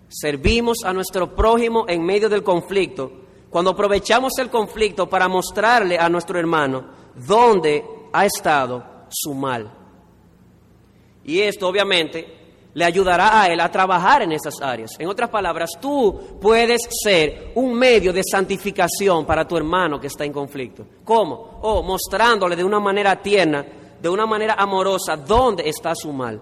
[0.08, 3.10] Servimos a nuestro prójimo en medio del conflicto,
[3.50, 9.70] cuando aprovechamos el conflicto para mostrarle a nuestro hermano dónde ha estado su mal.
[11.24, 14.92] Y esto obviamente le ayudará a él a trabajar en esas áreas.
[14.98, 20.24] En otras palabras, tú puedes ser un medio de santificación para tu hermano que está
[20.24, 20.84] en conflicto.
[21.04, 21.60] ¿Cómo?
[21.62, 23.64] Oh, mostrándole de una manera tierna,
[24.00, 26.40] de una manera amorosa, dónde está su mal.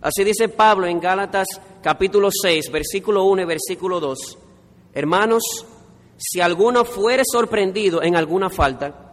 [0.00, 1.46] Así dice Pablo en Gálatas
[1.82, 4.38] capítulo 6, versículo 1 y versículo 2.
[4.94, 5.42] Hermanos,
[6.16, 9.07] si alguno fuere sorprendido en alguna falta,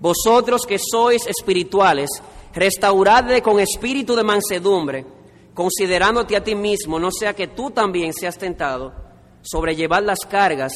[0.00, 2.10] vosotros que sois espirituales,
[2.54, 5.16] restauradle con espíritu de mansedumbre
[5.56, 8.92] considerándote a ti mismo, no sea que tú también seas tentado
[9.40, 10.72] sobre llevar las cargas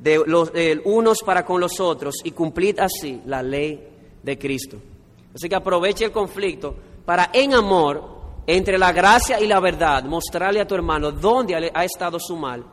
[0.00, 0.52] de los
[0.84, 3.88] unos para con los otros y cumplir así la ley
[4.22, 4.76] de Cristo.
[5.34, 8.14] Así que aproveche el conflicto para en amor
[8.46, 12.64] entre la gracia y la verdad mostrarle a tu hermano dónde ha estado su mal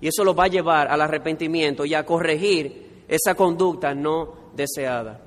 [0.00, 5.20] y eso lo va a llevar al arrepentimiento y a corregir esa conducta no deseada.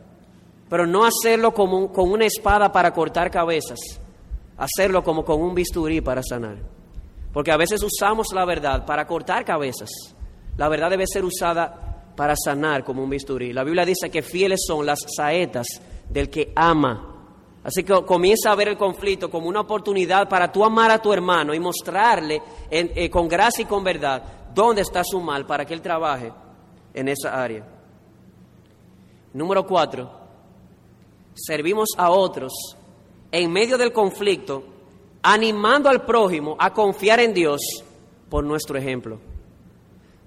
[0.70, 3.80] Pero no hacerlo como con una espada para cortar cabezas,
[4.58, 6.58] hacerlo como con un bisturí para sanar.
[7.32, 9.90] Porque a veces usamos la verdad para cortar cabezas.
[10.58, 13.54] La verdad debe ser usada para sanar como un bisturí.
[13.54, 15.68] La Biblia dice que fieles son las saetas
[16.10, 17.10] del que ama.
[17.64, 21.14] Así que comienza a ver el conflicto como una oportunidad para tú amar a tu
[21.14, 24.22] hermano y mostrarle eh, con gracia y con verdad
[24.54, 26.32] dónde está su mal para que él trabaje
[26.94, 27.66] en esa área.
[29.34, 30.12] Número cuatro,
[31.34, 32.54] servimos a otros
[33.32, 34.64] en medio del conflicto,
[35.24, 37.62] animando al prójimo a confiar en Dios
[38.30, 39.20] por nuestro ejemplo.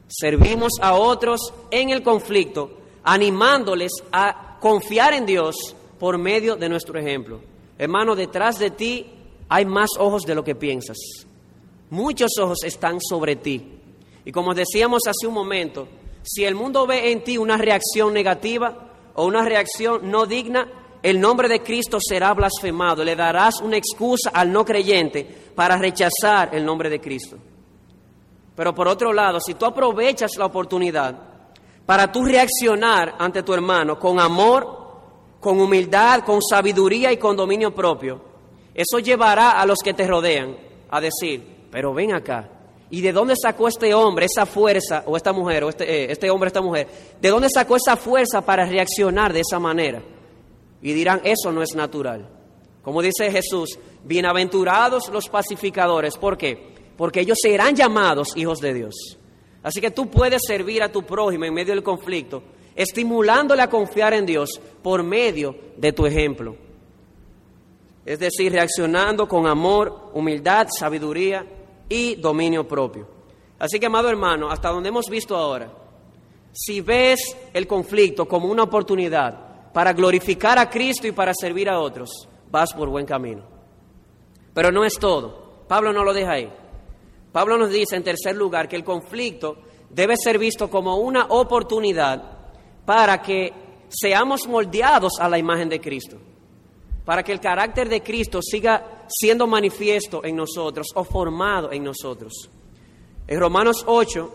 [0.09, 2.71] Servimos a otros en el conflicto,
[3.05, 7.41] animándoles a confiar en Dios por medio de nuestro ejemplo.
[7.79, 9.07] Hermano, detrás de ti
[9.49, 10.97] hay más ojos de lo que piensas.
[11.91, 13.73] Muchos ojos están sobre ti.
[14.25, 15.87] Y como decíamos hace un momento,
[16.23, 20.69] si el mundo ve en ti una reacción negativa o una reacción no digna,
[21.03, 23.05] el nombre de Cristo será blasfemado.
[23.05, 25.25] Le darás una excusa al no creyente
[25.55, 27.37] para rechazar el nombre de Cristo.
[28.55, 31.15] Pero por otro lado, si tú aprovechas la oportunidad
[31.85, 34.87] para tú reaccionar ante tu hermano con amor,
[35.41, 38.21] con humildad, con sabiduría y con dominio propio,
[38.75, 40.57] eso llevará a los que te rodean
[40.91, 42.49] a decir, pero ven acá,
[42.91, 46.31] ¿y de dónde sacó este hombre esa fuerza, o esta mujer, o este, eh, este
[46.31, 46.89] hombre, esta mujer,
[47.21, 50.03] de dónde sacó esa fuerza para reaccionar de esa manera?
[50.83, 52.29] y dirán, eso no es natural.
[52.83, 56.17] Como dice Jesús, bienaventurados los pacificadores.
[56.17, 56.75] ¿Por qué?
[56.97, 58.95] Porque ellos serán llamados hijos de Dios.
[59.63, 62.43] Así que tú puedes servir a tu prójimo en medio del conflicto,
[62.77, 66.55] estimulándole a confiar en Dios por medio de tu ejemplo.
[68.05, 71.45] Es decir, reaccionando con amor, humildad, sabiduría
[71.89, 73.09] y dominio propio.
[73.59, 75.71] Así que, amado hermano, hasta donde hemos visto ahora,
[76.53, 81.79] si ves el conflicto como una oportunidad para glorificar a Cristo y para servir a
[81.81, 83.43] otros, vas por buen camino.
[84.55, 85.65] Pero no es todo.
[85.69, 86.51] Pablo no lo deja ahí.
[87.33, 89.59] Pablo nos dice en tercer lugar que el conflicto
[89.91, 92.23] debe ser visto como una oportunidad
[92.87, 93.53] para que
[93.89, 96.17] seamos moldeados a la imagen de Cristo,
[97.07, 102.51] para que el carácter de Cristo siga siendo manifiesto en nosotros o formado en nosotros.
[103.29, 104.35] En Romanos 8,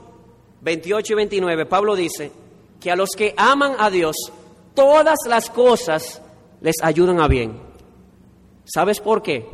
[0.62, 2.32] 28 y 29, Pablo dice
[2.80, 4.16] que a los que aman a Dios,
[4.74, 6.22] todas las cosas
[6.62, 7.60] les ayudan a bien.
[8.64, 9.46] ¿Sabes por qué?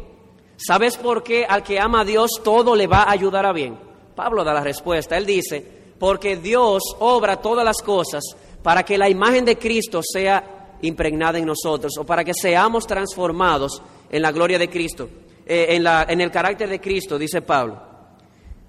[0.55, 3.79] ¿Sabes por qué al que ama a Dios todo le va a ayudar a bien?
[4.15, 5.17] Pablo da la respuesta.
[5.17, 5.65] Él dice,
[5.99, 8.23] porque Dios obra todas las cosas
[8.61, 13.81] para que la imagen de Cristo sea impregnada en nosotros o para que seamos transformados
[14.09, 15.09] en la gloria de Cristo,
[15.45, 17.81] eh, en, la, en el carácter de Cristo, dice Pablo.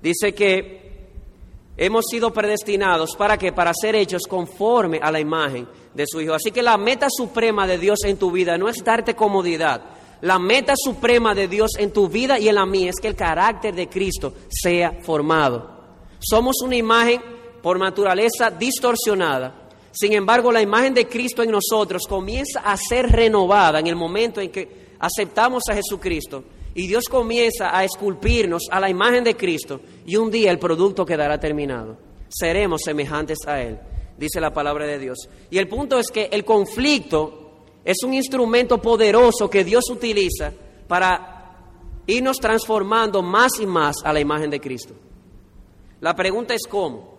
[0.00, 0.88] Dice que
[1.76, 6.34] hemos sido predestinados para que para ser hechos conforme a la imagen de su Hijo.
[6.34, 9.82] Así que la meta suprema de Dios en tu vida no es darte comodidad.
[10.20, 13.14] La meta suprema de Dios en tu vida y en la mía es que el
[13.14, 15.78] carácter de Cristo sea formado.
[16.18, 17.22] Somos una imagen
[17.62, 19.67] por naturaleza distorsionada.
[19.92, 24.40] Sin embargo, la imagen de Cristo en nosotros comienza a ser renovada en el momento
[24.40, 29.80] en que aceptamos a Jesucristo y Dios comienza a esculpirnos a la imagen de Cristo
[30.06, 31.96] y un día el producto quedará terminado.
[32.28, 33.78] Seremos semejantes a Él,
[34.16, 35.18] dice la palabra de Dios.
[35.50, 37.48] Y el punto es que el conflicto
[37.84, 40.52] es un instrumento poderoso que Dios utiliza
[40.86, 41.38] para
[42.06, 44.94] irnos transformando más y más a la imagen de Cristo.
[46.00, 47.17] La pregunta es cómo.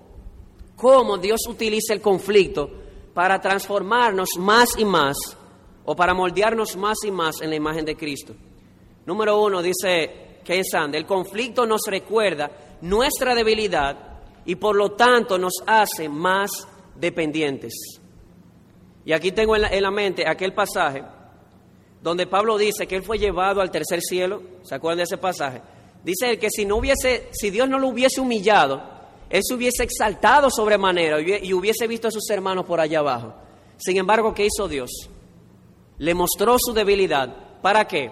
[0.79, 2.69] ¿Cómo Dios utiliza el conflicto
[3.13, 5.17] para transformarnos más y más
[5.83, 8.33] o para moldearnos más y más en la imagen de Cristo?
[9.05, 15.37] Número uno, dice Ken Sand, el conflicto nos recuerda nuestra debilidad y por lo tanto
[15.37, 16.49] nos hace más
[16.95, 17.73] dependientes.
[19.03, 21.03] Y aquí tengo en la, en la, mente aquel pasaje
[22.01, 24.41] donde Pablo dice que él fue llevado al tercer cielo.
[24.63, 25.61] ¿Se acuerdan de ese pasaje?
[26.05, 28.98] Dice él que si no hubiese, si Dios no lo hubiese humillado,
[29.29, 33.33] él se hubiese exaltado sobremanera y hubiese visto a sus hermanos por allá abajo.
[33.77, 34.89] Sin embargo, ¿qué hizo Dios?
[35.97, 37.61] Le mostró su debilidad.
[37.61, 38.11] ¿Para qué?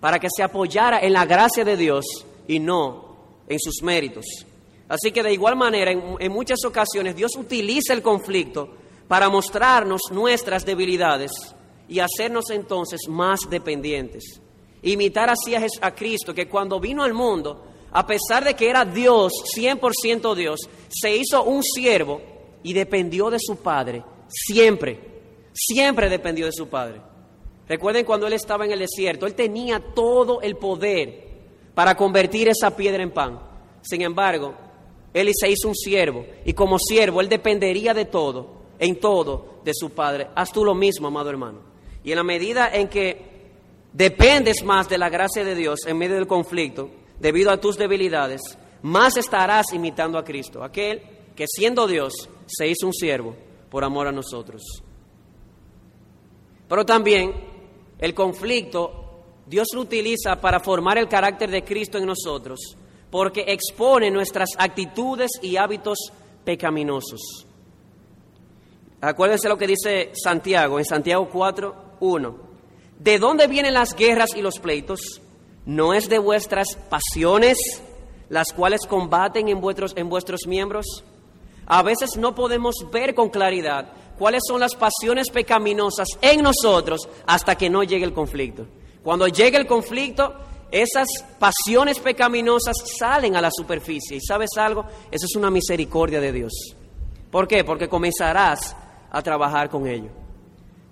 [0.00, 2.04] Para que se apoyara en la gracia de Dios
[2.48, 3.16] y no
[3.48, 4.24] en sus méritos.
[4.88, 8.70] Así que de igual manera, en, en muchas ocasiones Dios utiliza el conflicto
[9.08, 11.32] para mostrarnos nuestras debilidades
[11.88, 14.40] y hacernos entonces más dependientes.
[14.82, 18.84] Imitar así a, a Cristo, que cuando vino al mundo, a pesar de que era
[18.84, 22.20] Dios, 100% Dios, se hizo un siervo
[22.64, 24.98] y dependió de su Padre, siempre,
[25.52, 27.00] siempre dependió de su Padre.
[27.68, 31.24] Recuerden cuando Él estaba en el desierto, Él tenía todo el poder
[31.72, 33.38] para convertir esa piedra en pan.
[33.82, 34.54] Sin embargo,
[35.12, 39.72] Él se hizo un siervo y como siervo Él dependería de todo, en todo, de
[39.72, 40.26] su Padre.
[40.34, 41.60] Haz tú lo mismo, amado hermano.
[42.02, 43.34] Y en la medida en que
[43.92, 48.42] dependes más de la gracia de Dios en medio del conflicto, debido a tus debilidades,
[48.82, 51.02] más estarás imitando a Cristo, aquel
[51.34, 53.34] que siendo Dios se hizo un siervo
[53.70, 54.62] por amor a nosotros.
[56.68, 57.32] Pero también
[57.98, 59.04] el conflicto
[59.46, 62.76] Dios lo utiliza para formar el carácter de Cristo en nosotros,
[63.10, 65.98] porque expone nuestras actitudes y hábitos
[66.44, 67.46] pecaminosos.
[69.00, 72.36] Acuérdense lo que dice Santiago en Santiago 4, 1.
[72.98, 75.20] ¿De dónde vienen las guerras y los pleitos?
[75.66, 77.58] ¿No es de vuestras pasiones
[78.28, 81.04] las cuales combaten en vuestros, en vuestros miembros?
[81.66, 87.56] A veces no podemos ver con claridad cuáles son las pasiones pecaminosas en nosotros hasta
[87.56, 88.66] que no llegue el conflicto.
[89.02, 90.34] Cuando llegue el conflicto,
[90.70, 91.08] esas
[91.38, 94.16] pasiones pecaminosas salen a la superficie.
[94.16, 94.84] ¿Y sabes algo?
[95.10, 96.52] Eso es una misericordia de Dios.
[97.30, 97.64] ¿Por qué?
[97.64, 98.76] Porque comenzarás
[99.10, 100.10] a trabajar con ello.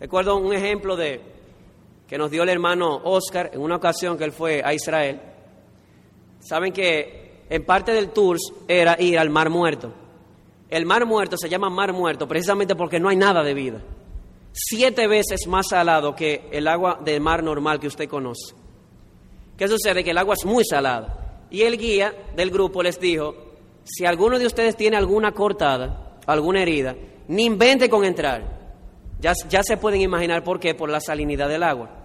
[0.00, 1.31] Recuerdo un ejemplo de
[2.12, 5.18] que nos dio el hermano Oscar en una ocasión que él fue a Israel.
[6.40, 8.36] Saben que en parte del tour
[8.68, 9.94] era ir al Mar Muerto.
[10.68, 13.80] El Mar Muerto se llama Mar Muerto precisamente porque no hay nada de vida.
[14.52, 18.54] Siete veces más salado que el agua del mar normal que usted conoce.
[19.56, 20.04] ¿Qué sucede?
[20.04, 21.46] Que el agua es muy salada.
[21.50, 23.34] Y el guía del grupo les dijo,
[23.84, 26.94] si alguno de ustedes tiene alguna cortada, alguna herida,
[27.28, 28.60] ni invente con entrar.
[29.18, 32.01] Ya, ya se pueden imaginar por qué, por la salinidad del agua.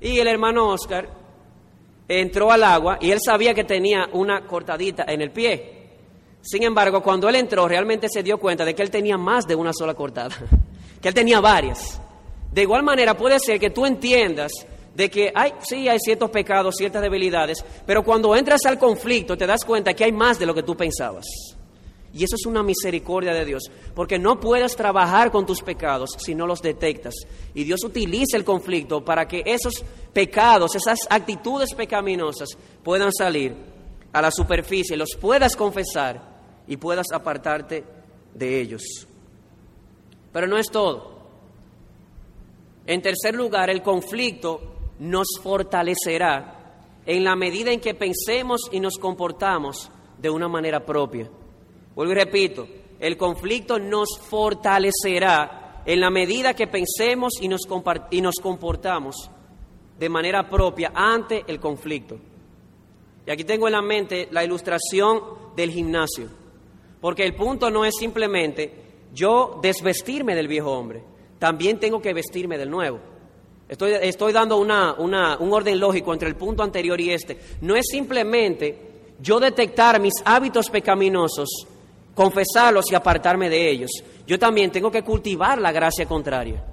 [0.00, 1.08] Y el hermano Oscar
[2.06, 5.78] entró al agua y él sabía que tenía una cortadita en el pie.
[6.40, 9.54] Sin embargo, cuando él entró, realmente se dio cuenta de que él tenía más de
[9.54, 10.34] una sola cortada,
[11.00, 12.00] que él tenía varias.
[12.52, 14.52] De igual manera, puede ser que tú entiendas
[14.94, 19.46] de que hay, sí hay ciertos pecados, ciertas debilidades, pero cuando entras al conflicto te
[19.46, 21.26] das cuenta que hay más de lo que tú pensabas.
[22.12, 26.34] Y eso es una misericordia de Dios, porque no puedes trabajar con tus pecados si
[26.34, 27.14] no los detectas.
[27.54, 32.48] Y Dios utiliza el conflicto para que esos pecados, esas actitudes pecaminosas
[32.82, 33.54] puedan salir
[34.12, 37.84] a la superficie, los puedas confesar y puedas apartarte
[38.34, 38.82] de ellos.
[40.32, 41.18] Pero no es todo.
[42.86, 44.60] En tercer lugar, el conflicto
[44.98, 46.54] nos fortalecerá
[47.04, 51.30] en la medida en que pensemos y nos comportamos de una manera propia.
[51.98, 52.68] Vuelvo y repito,
[53.00, 57.62] el conflicto nos fortalecerá en la medida que pensemos y nos,
[58.12, 59.28] y nos comportamos
[59.98, 62.16] de manera propia ante el conflicto.
[63.26, 65.20] Y aquí tengo en la mente la ilustración
[65.56, 66.28] del gimnasio,
[67.00, 68.72] porque el punto no es simplemente
[69.12, 71.02] yo desvestirme del viejo hombre,
[71.40, 73.00] también tengo que vestirme del nuevo.
[73.68, 77.40] Estoy, estoy dando una, una, un orden lógico entre el punto anterior y este.
[77.60, 81.66] No es simplemente yo detectar mis hábitos pecaminosos
[82.18, 83.90] confesarlos y apartarme de ellos.
[84.26, 86.64] Yo también tengo que cultivar la gracia contraria,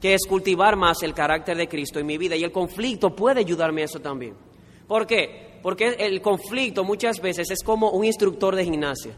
[0.00, 2.36] que es cultivar más el carácter de Cristo en mi vida.
[2.36, 4.34] Y el conflicto puede ayudarme a eso también.
[4.86, 5.58] ¿Por qué?
[5.60, 9.10] Porque el conflicto muchas veces es como un instructor de gimnasia.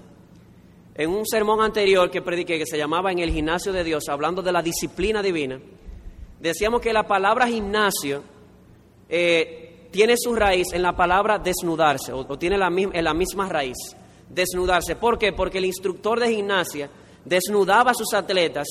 [0.94, 4.40] En un sermón anterior que prediqué, que se llamaba En el gimnasio de Dios, hablando
[4.40, 5.60] de la disciplina divina,
[6.40, 8.22] decíamos que la palabra gimnasio
[9.06, 13.76] eh, tiene su raíz en la palabra desnudarse, o, tiene la, la misma raíz
[14.30, 14.96] desnudarse.
[14.96, 15.32] ¿Por qué?
[15.32, 16.90] Porque el instructor de gimnasia
[17.24, 18.66] desnudaba a sus atletas,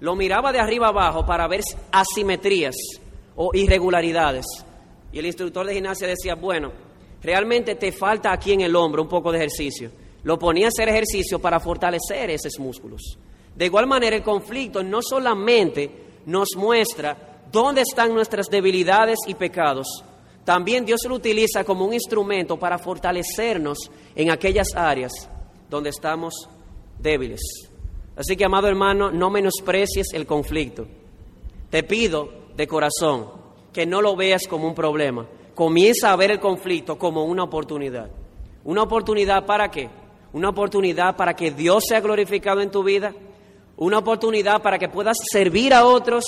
[0.00, 1.60] lo miraba de arriba abajo para ver
[1.92, 2.74] asimetrías
[3.36, 4.46] o irregularidades.
[5.12, 6.72] Y el instructor de gimnasia decía, bueno,
[7.22, 9.90] realmente te falta aquí en el hombro un poco de ejercicio.
[10.22, 13.18] Lo ponía a hacer ejercicio para fortalecer esos músculos.
[13.54, 15.90] De igual manera, el conflicto no solamente
[16.26, 20.04] nos muestra dónde están nuestras debilidades y pecados,
[20.44, 25.12] también Dios lo utiliza como un instrumento para fortalecernos en aquellas áreas
[25.68, 26.48] donde estamos
[26.98, 27.40] débiles.
[28.16, 30.86] Así que, amado hermano, no menosprecies el conflicto.
[31.70, 33.28] Te pido de corazón
[33.72, 35.26] que no lo veas como un problema.
[35.54, 38.10] Comienza a ver el conflicto como una oportunidad.
[38.64, 39.88] ¿Una oportunidad para qué?
[40.32, 43.14] Una oportunidad para que Dios sea glorificado en tu vida.
[43.76, 46.24] Una oportunidad para que puedas servir a otros.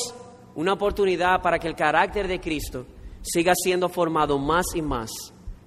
[0.55, 2.87] Una oportunidad para que el carácter de Cristo
[3.23, 5.11] siga siendo formado más y más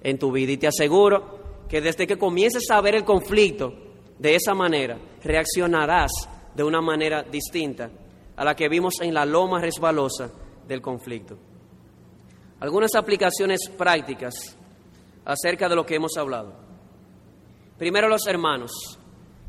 [0.02, 0.52] en tu vida.
[0.52, 3.72] Y te aseguro que desde que comiences a ver el conflicto
[4.18, 6.10] de esa manera, reaccionarás
[6.54, 7.90] de una manera distinta
[8.36, 10.30] a la que vimos en la loma resbalosa
[10.66, 11.36] del conflicto.
[12.60, 14.56] Algunas aplicaciones prácticas
[15.24, 16.54] acerca de lo que hemos hablado.
[17.78, 18.70] Primero los hermanos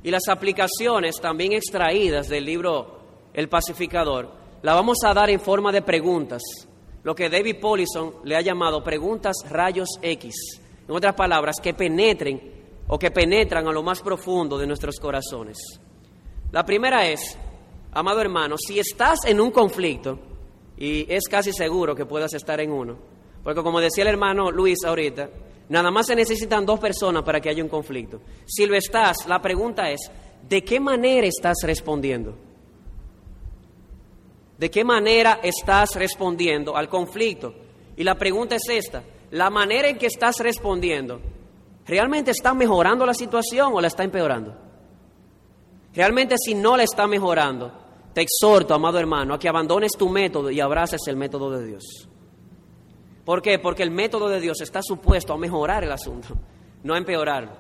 [0.04, 3.00] y las aplicaciones también extraídas del libro
[3.34, 4.32] El pacificador,
[4.62, 6.42] la vamos a dar en forma de preguntas
[7.08, 10.60] lo que David Paulison le ha llamado preguntas rayos X.
[10.86, 12.38] En otras palabras, que penetren
[12.86, 15.58] o que penetran a lo más profundo de nuestros corazones.
[16.52, 17.38] La primera es,
[17.94, 20.20] amado hermano, si estás en un conflicto,
[20.76, 22.98] y es casi seguro que puedas estar en uno,
[23.42, 25.30] porque como decía el hermano Luis ahorita,
[25.70, 28.20] nada más se necesitan dos personas para que haya un conflicto.
[28.46, 30.12] Si lo estás, la pregunta es,
[30.44, 32.47] ¿de qué manera estás respondiendo?
[34.58, 37.54] ¿De qué manera estás respondiendo al conflicto?
[37.96, 41.20] Y la pregunta es esta, ¿la manera en que estás respondiendo
[41.86, 44.56] realmente está mejorando la situación o la está empeorando?
[45.94, 47.72] Realmente si no la está mejorando,
[48.14, 52.08] te exhorto, amado hermano, a que abandones tu método y abraces el método de Dios.
[53.24, 53.60] ¿Por qué?
[53.60, 56.30] Porque el método de Dios está supuesto a mejorar el asunto,
[56.84, 57.52] no a empeorarlo.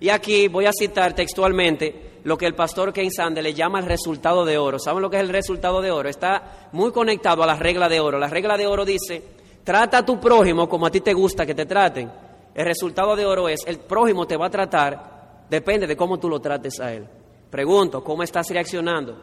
[0.00, 3.86] Y aquí voy a citar textualmente lo que el pastor Ken Sande le llama el
[3.86, 4.78] resultado de oro.
[4.78, 6.08] ¿Saben lo que es el resultado de oro?
[6.08, 8.18] Está muy conectado a la regla de oro.
[8.18, 9.22] La regla de oro dice,
[9.62, 12.10] trata a tu prójimo como a ti te gusta que te traten.
[12.54, 16.28] El resultado de oro es, el prójimo te va a tratar, depende de cómo tú
[16.30, 17.06] lo trates a él.
[17.50, 19.20] Pregunto, ¿cómo estás reaccionando?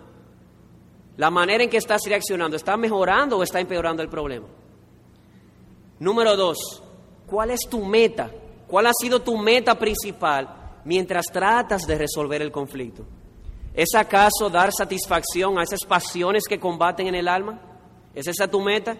[1.18, 4.48] La manera en que estás reaccionando, ¿está mejorando o está empeorando el problema?
[6.00, 6.84] Número dos,
[7.26, 8.30] ¿cuál es tu meta?
[8.68, 13.06] ¿Cuál ha sido tu meta principal mientras tratas de resolver el conflicto?
[13.74, 17.62] ¿Es acaso dar satisfacción a esas pasiones que combaten en el alma?
[18.14, 18.98] ¿Es esa tu meta?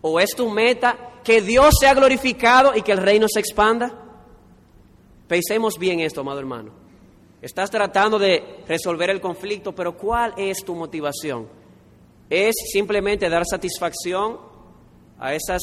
[0.00, 3.92] ¿O es tu meta que Dios sea glorificado y que el reino se expanda?
[5.26, 6.72] Pensemos bien esto, amado hermano.
[7.40, 11.48] Estás tratando de resolver el conflicto, pero ¿cuál es tu motivación?
[12.30, 14.38] ¿Es simplemente dar satisfacción
[15.18, 15.60] a esas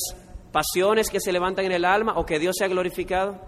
[0.51, 3.39] pasiones que se levantan en el alma o que Dios sea glorificado?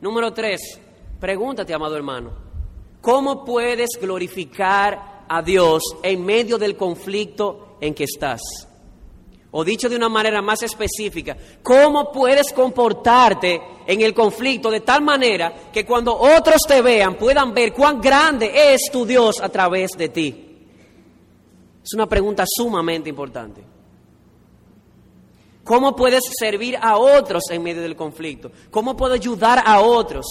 [0.00, 0.80] Número tres,
[1.18, 2.30] pregúntate, amado hermano,
[3.02, 8.40] ¿cómo puedes glorificar a Dios en medio del conflicto en que estás?
[9.52, 15.02] O dicho de una manera más específica, ¿cómo puedes comportarte en el conflicto de tal
[15.02, 19.90] manera que cuando otros te vean puedan ver cuán grande es tu Dios a través
[19.98, 20.46] de ti?
[21.82, 23.79] Es una pregunta sumamente importante.
[25.70, 28.50] ¿Cómo puedes servir a otros en medio del conflicto?
[28.72, 30.26] ¿Cómo puedo ayudar a otros?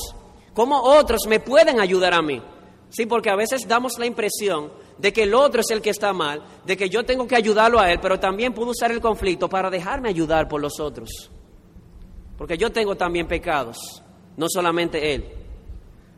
[0.53, 2.41] ¿Cómo otros me pueden ayudar a mí?
[2.89, 6.11] Sí, porque a veces damos la impresión de que el otro es el que está
[6.11, 9.47] mal, de que yo tengo que ayudarlo a él, pero también puedo usar el conflicto
[9.47, 11.31] para dejarme ayudar por los otros.
[12.37, 14.03] Porque yo tengo también pecados,
[14.35, 15.23] no solamente él.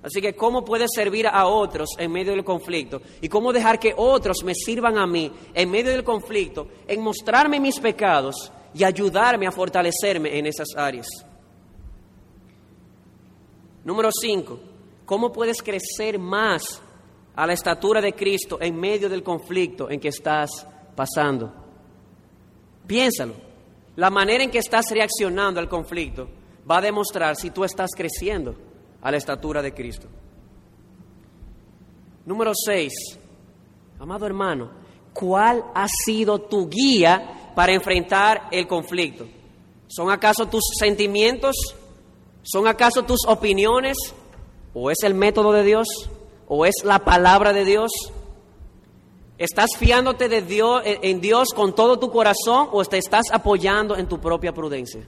[0.02, 3.04] Así que, ¿cómo puedes servir a otros en medio del conflicto?
[3.22, 7.60] ¿Y cómo dejar que otros me sirvan a mí en medio del conflicto, en mostrarme
[7.60, 11.08] mis pecados y ayudarme a fortalecerme en esas áreas?
[13.84, 14.60] Número 5.
[15.06, 16.82] ¿Cómo puedes crecer más
[17.36, 21.54] a la estatura de Cristo en medio del conflicto en que estás pasando?
[22.86, 23.34] Piénsalo.
[23.96, 26.30] La manera en que estás reaccionando al conflicto
[26.70, 28.56] va a demostrar si tú estás creciendo
[29.02, 30.08] a la estatura de Cristo.
[32.26, 32.94] Número 6.
[34.00, 34.72] Amado hermano,
[35.14, 39.28] ¿cuál ha sido tu guía para enfrentar el conflicto?
[39.88, 41.56] ¿Son acaso tus sentimientos?
[42.44, 43.98] ¿Son acaso tus opiniones?
[44.74, 45.88] ¿O es el método de Dios?
[46.48, 47.92] ¿O es la palabra de Dios?
[49.38, 54.08] ¿Estás fiándote de Dios, en Dios con todo tu corazón o te estás apoyando en
[54.08, 55.08] tu propia prudencia?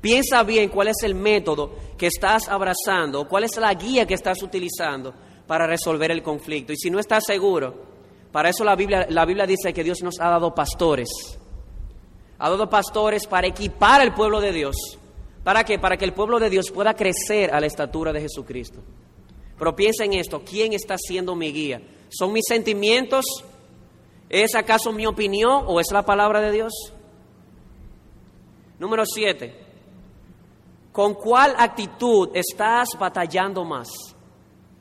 [0.00, 4.42] Piensa bien cuál es el método que estás abrazando, cuál es la guía que estás
[4.42, 5.12] utilizando
[5.46, 6.72] para resolver el conflicto.
[6.72, 7.74] Y si no estás seguro,
[8.30, 11.08] para eso la Biblia, la Biblia dice que Dios nos ha dado pastores.
[12.38, 14.76] Ha dado pastores para equipar al pueblo de Dios.
[15.44, 15.78] ¿Para qué?
[15.78, 18.80] Para que el pueblo de Dios pueda crecer a la estatura de Jesucristo.
[19.58, 21.80] Pero piensa en esto, ¿quién está siendo mi guía?
[22.08, 23.24] ¿Son mis sentimientos?
[24.28, 26.72] ¿Es acaso mi opinión o es la palabra de Dios?
[28.78, 29.66] Número siete,
[30.96, 33.86] ¿Con cuál actitud estás batallando más?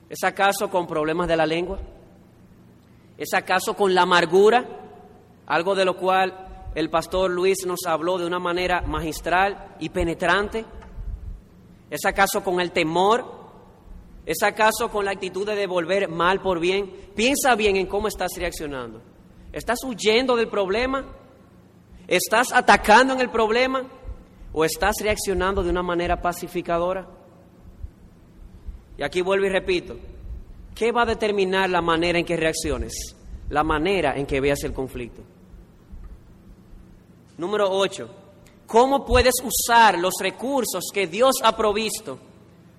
[0.09, 1.77] ¿Es acaso con problemas de la lengua?
[3.17, 4.65] ¿Es acaso con la amargura?
[5.45, 6.44] Algo de lo cual
[6.75, 10.65] el pastor Luis nos habló de una manera magistral y penetrante.
[11.89, 13.25] ¿Es acaso con el temor?
[14.25, 16.91] ¿Es acaso con la actitud de devolver mal por bien?
[17.15, 19.01] Piensa bien en cómo estás reaccionando.
[19.53, 21.05] ¿Estás huyendo del problema?
[22.09, 23.83] ¿Estás atacando en el problema?
[24.51, 27.07] ¿O estás reaccionando de una manera pacificadora?
[28.97, 29.97] Y aquí vuelvo y repito,
[30.75, 33.15] ¿qué va a determinar la manera en que reacciones?
[33.49, 35.21] La manera en que veas el conflicto.
[37.37, 38.09] Número 8.
[38.65, 42.17] ¿Cómo puedes usar los recursos que Dios ha provisto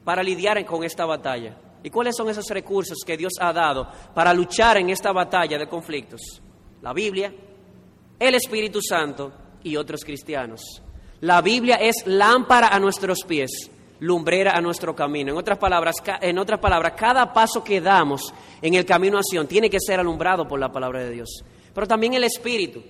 [0.04, 1.57] para lidiar con esta batalla?
[1.82, 5.68] ¿Y cuáles son esos recursos que Dios ha dado para luchar en esta batalla de
[5.68, 6.42] conflictos?
[6.82, 7.32] La Biblia,
[8.18, 9.32] el Espíritu Santo
[9.62, 10.82] y otros cristianos.
[11.20, 15.32] La Biblia es lámpara a nuestros pies, lumbrera a nuestro camino.
[15.32, 19.70] En otras palabras, en otras palabras, cada paso que damos en el camino hacia tiene
[19.70, 21.44] que ser alumbrado por la palabra de Dios.
[21.72, 22.82] Pero también el Espíritu.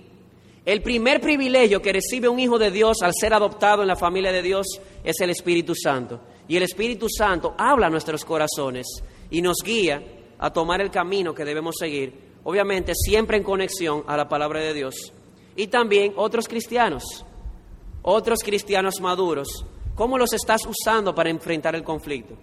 [0.67, 4.33] El primer privilegio que recibe un hijo de Dios al ser adoptado en la familia
[4.33, 4.67] de Dios
[5.01, 6.19] es el Espíritu Santo.
[6.45, 8.85] Y el Espíritu Santo habla a nuestros corazones
[9.31, 10.03] y nos guía
[10.37, 14.73] a tomar el camino que debemos seguir, obviamente siempre en conexión a la palabra de
[14.73, 15.13] Dios.
[15.55, 17.23] Y también otros cristianos
[18.09, 22.35] otros cristianos maduros, ¿cómo los estás usando para enfrentar el conflicto?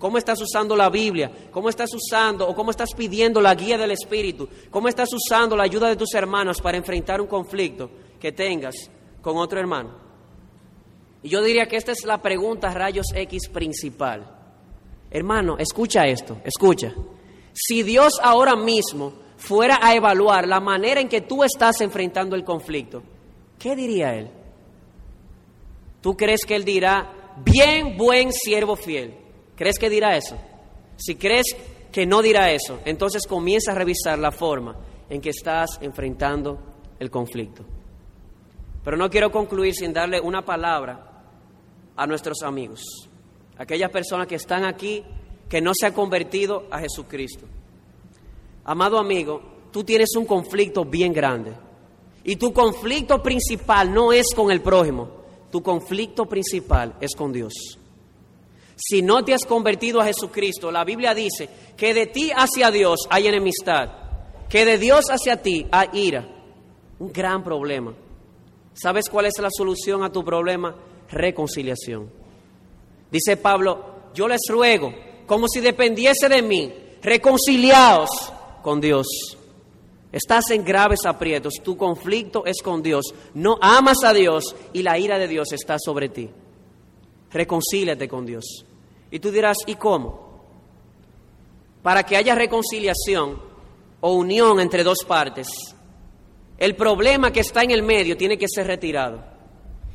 [0.00, 1.30] ¿Cómo estás usando la Biblia?
[1.50, 4.48] ¿Cómo estás usando o cómo estás pidiendo la guía del Espíritu?
[4.70, 8.90] ¿Cómo estás usando la ayuda de tus hermanos para enfrentar un conflicto que tengas
[9.20, 9.90] con otro hermano?
[11.22, 14.26] Y yo diría que esta es la pregunta rayos X principal.
[15.10, 16.94] Hermano, escucha esto, escucha.
[17.52, 22.44] Si Dios ahora mismo fuera a evaluar la manera en que tú estás enfrentando el
[22.44, 23.02] conflicto,
[23.58, 24.30] ¿qué diría Él?
[26.00, 29.19] ¿Tú crees que Él dirá, bien, buen siervo fiel?
[29.60, 30.38] ¿Crees que dirá eso?
[30.96, 31.54] Si crees
[31.92, 34.74] que no dirá eso, entonces comienza a revisar la forma
[35.10, 36.58] en que estás enfrentando
[36.98, 37.62] el conflicto.
[38.82, 41.24] Pero no quiero concluir sin darle una palabra
[41.94, 42.80] a nuestros amigos,
[43.58, 45.04] aquellas personas que están aquí
[45.46, 47.44] que no se han convertido a Jesucristo.
[48.64, 51.52] Amado amigo, tú tienes un conflicto bien grande
[52.24, 55.10] y tu conflicto principal no es con el prójimo,
[55.52, 57.52] tu conflicto principal es con Dios.
[58.82, 63.00] Si no te has convertido a Jesucristo, la Biblia dice que de ti hacia Dios
[63.10, 63.90] hay enemistad,
[64.48, 66.26] que de Dios hacia ti hay ira.
[66.98, 67.94] Un gran problema.
[68.72, 70.74] ¿Sabes cuál es la solución a tu problema?
[71.10, 72.10] Reconciliación.
[73.10, 74.94] Dice Pablo, yo les ruego,
[75.26, 76.72] como si dependiese de mí,
[77.02, 79.06] reconciliaos con Dios.
[80.10, 84.98] Estás en graves aprietos, tu conflicto es con Dios, no amas a Dios y la
[84.98, 86.30] ira de Dios está sobre ti.
[87.30, 88.64] Reconcíliate con Dios.
[89.10, 90.30] Y tú dirás, ¿y cómo?
[91.82, 93.40] Para que haya reconciliación
[94.00, 95.48] o unión entre dos partes,
[96.58, 99.24] el problema que está en el medio tiene que ser retirado.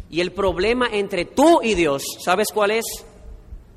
[0.10, 2.86] Y el problema entre tú y Dios, ¿sabes cuál es?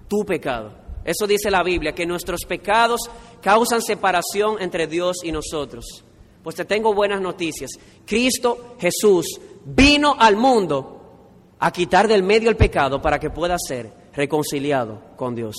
[0.09, 0.72] Tu pecado.
[1.05, 3.01] Eso dice la Biblia, que nuestros pecados
[3.41, 6.05] causan separación entre Dios y nosotros.
[6.43, 7.70] Pues te tengo buenas noticias.
[8.07, 13.93] Cristo Jesús vino al mundo a quitar del medio el pecado para que pueda ser
[14.18, 15.54] reconciliado con Dios.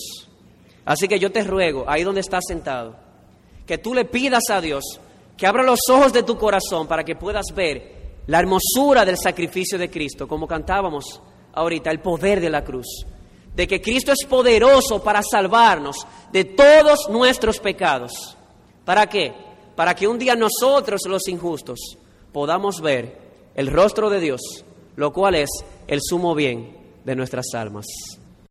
[0.84, 2.98] Así que yo te ruego, ahí donde estás sentado,
[3.66, 4.84] que tú le pidas a Dios
[5.38, 9.78] que abra los ojos de tu corazón para que puedas ver la hermosura del sacrificio
[9.78, 11.22] de Cristo, como cantábamos
[11.54, 13.06] ahorita, el poder de la cruz,
[13.56, 18.38] de que Cristo es poderoso para salvarnos de todos nuestros pecados.
[18.84, 19.34] ¿Para qué?
[19.78, 21.80] Para que un día nosotros los injustos
[22.34, 23.18] podamos ver
[23.56, 24.42] el rostro de Dios,
[24.98, 25.50] lo cual es
[25.88, 27.86] el sumo bien de nuestras almas.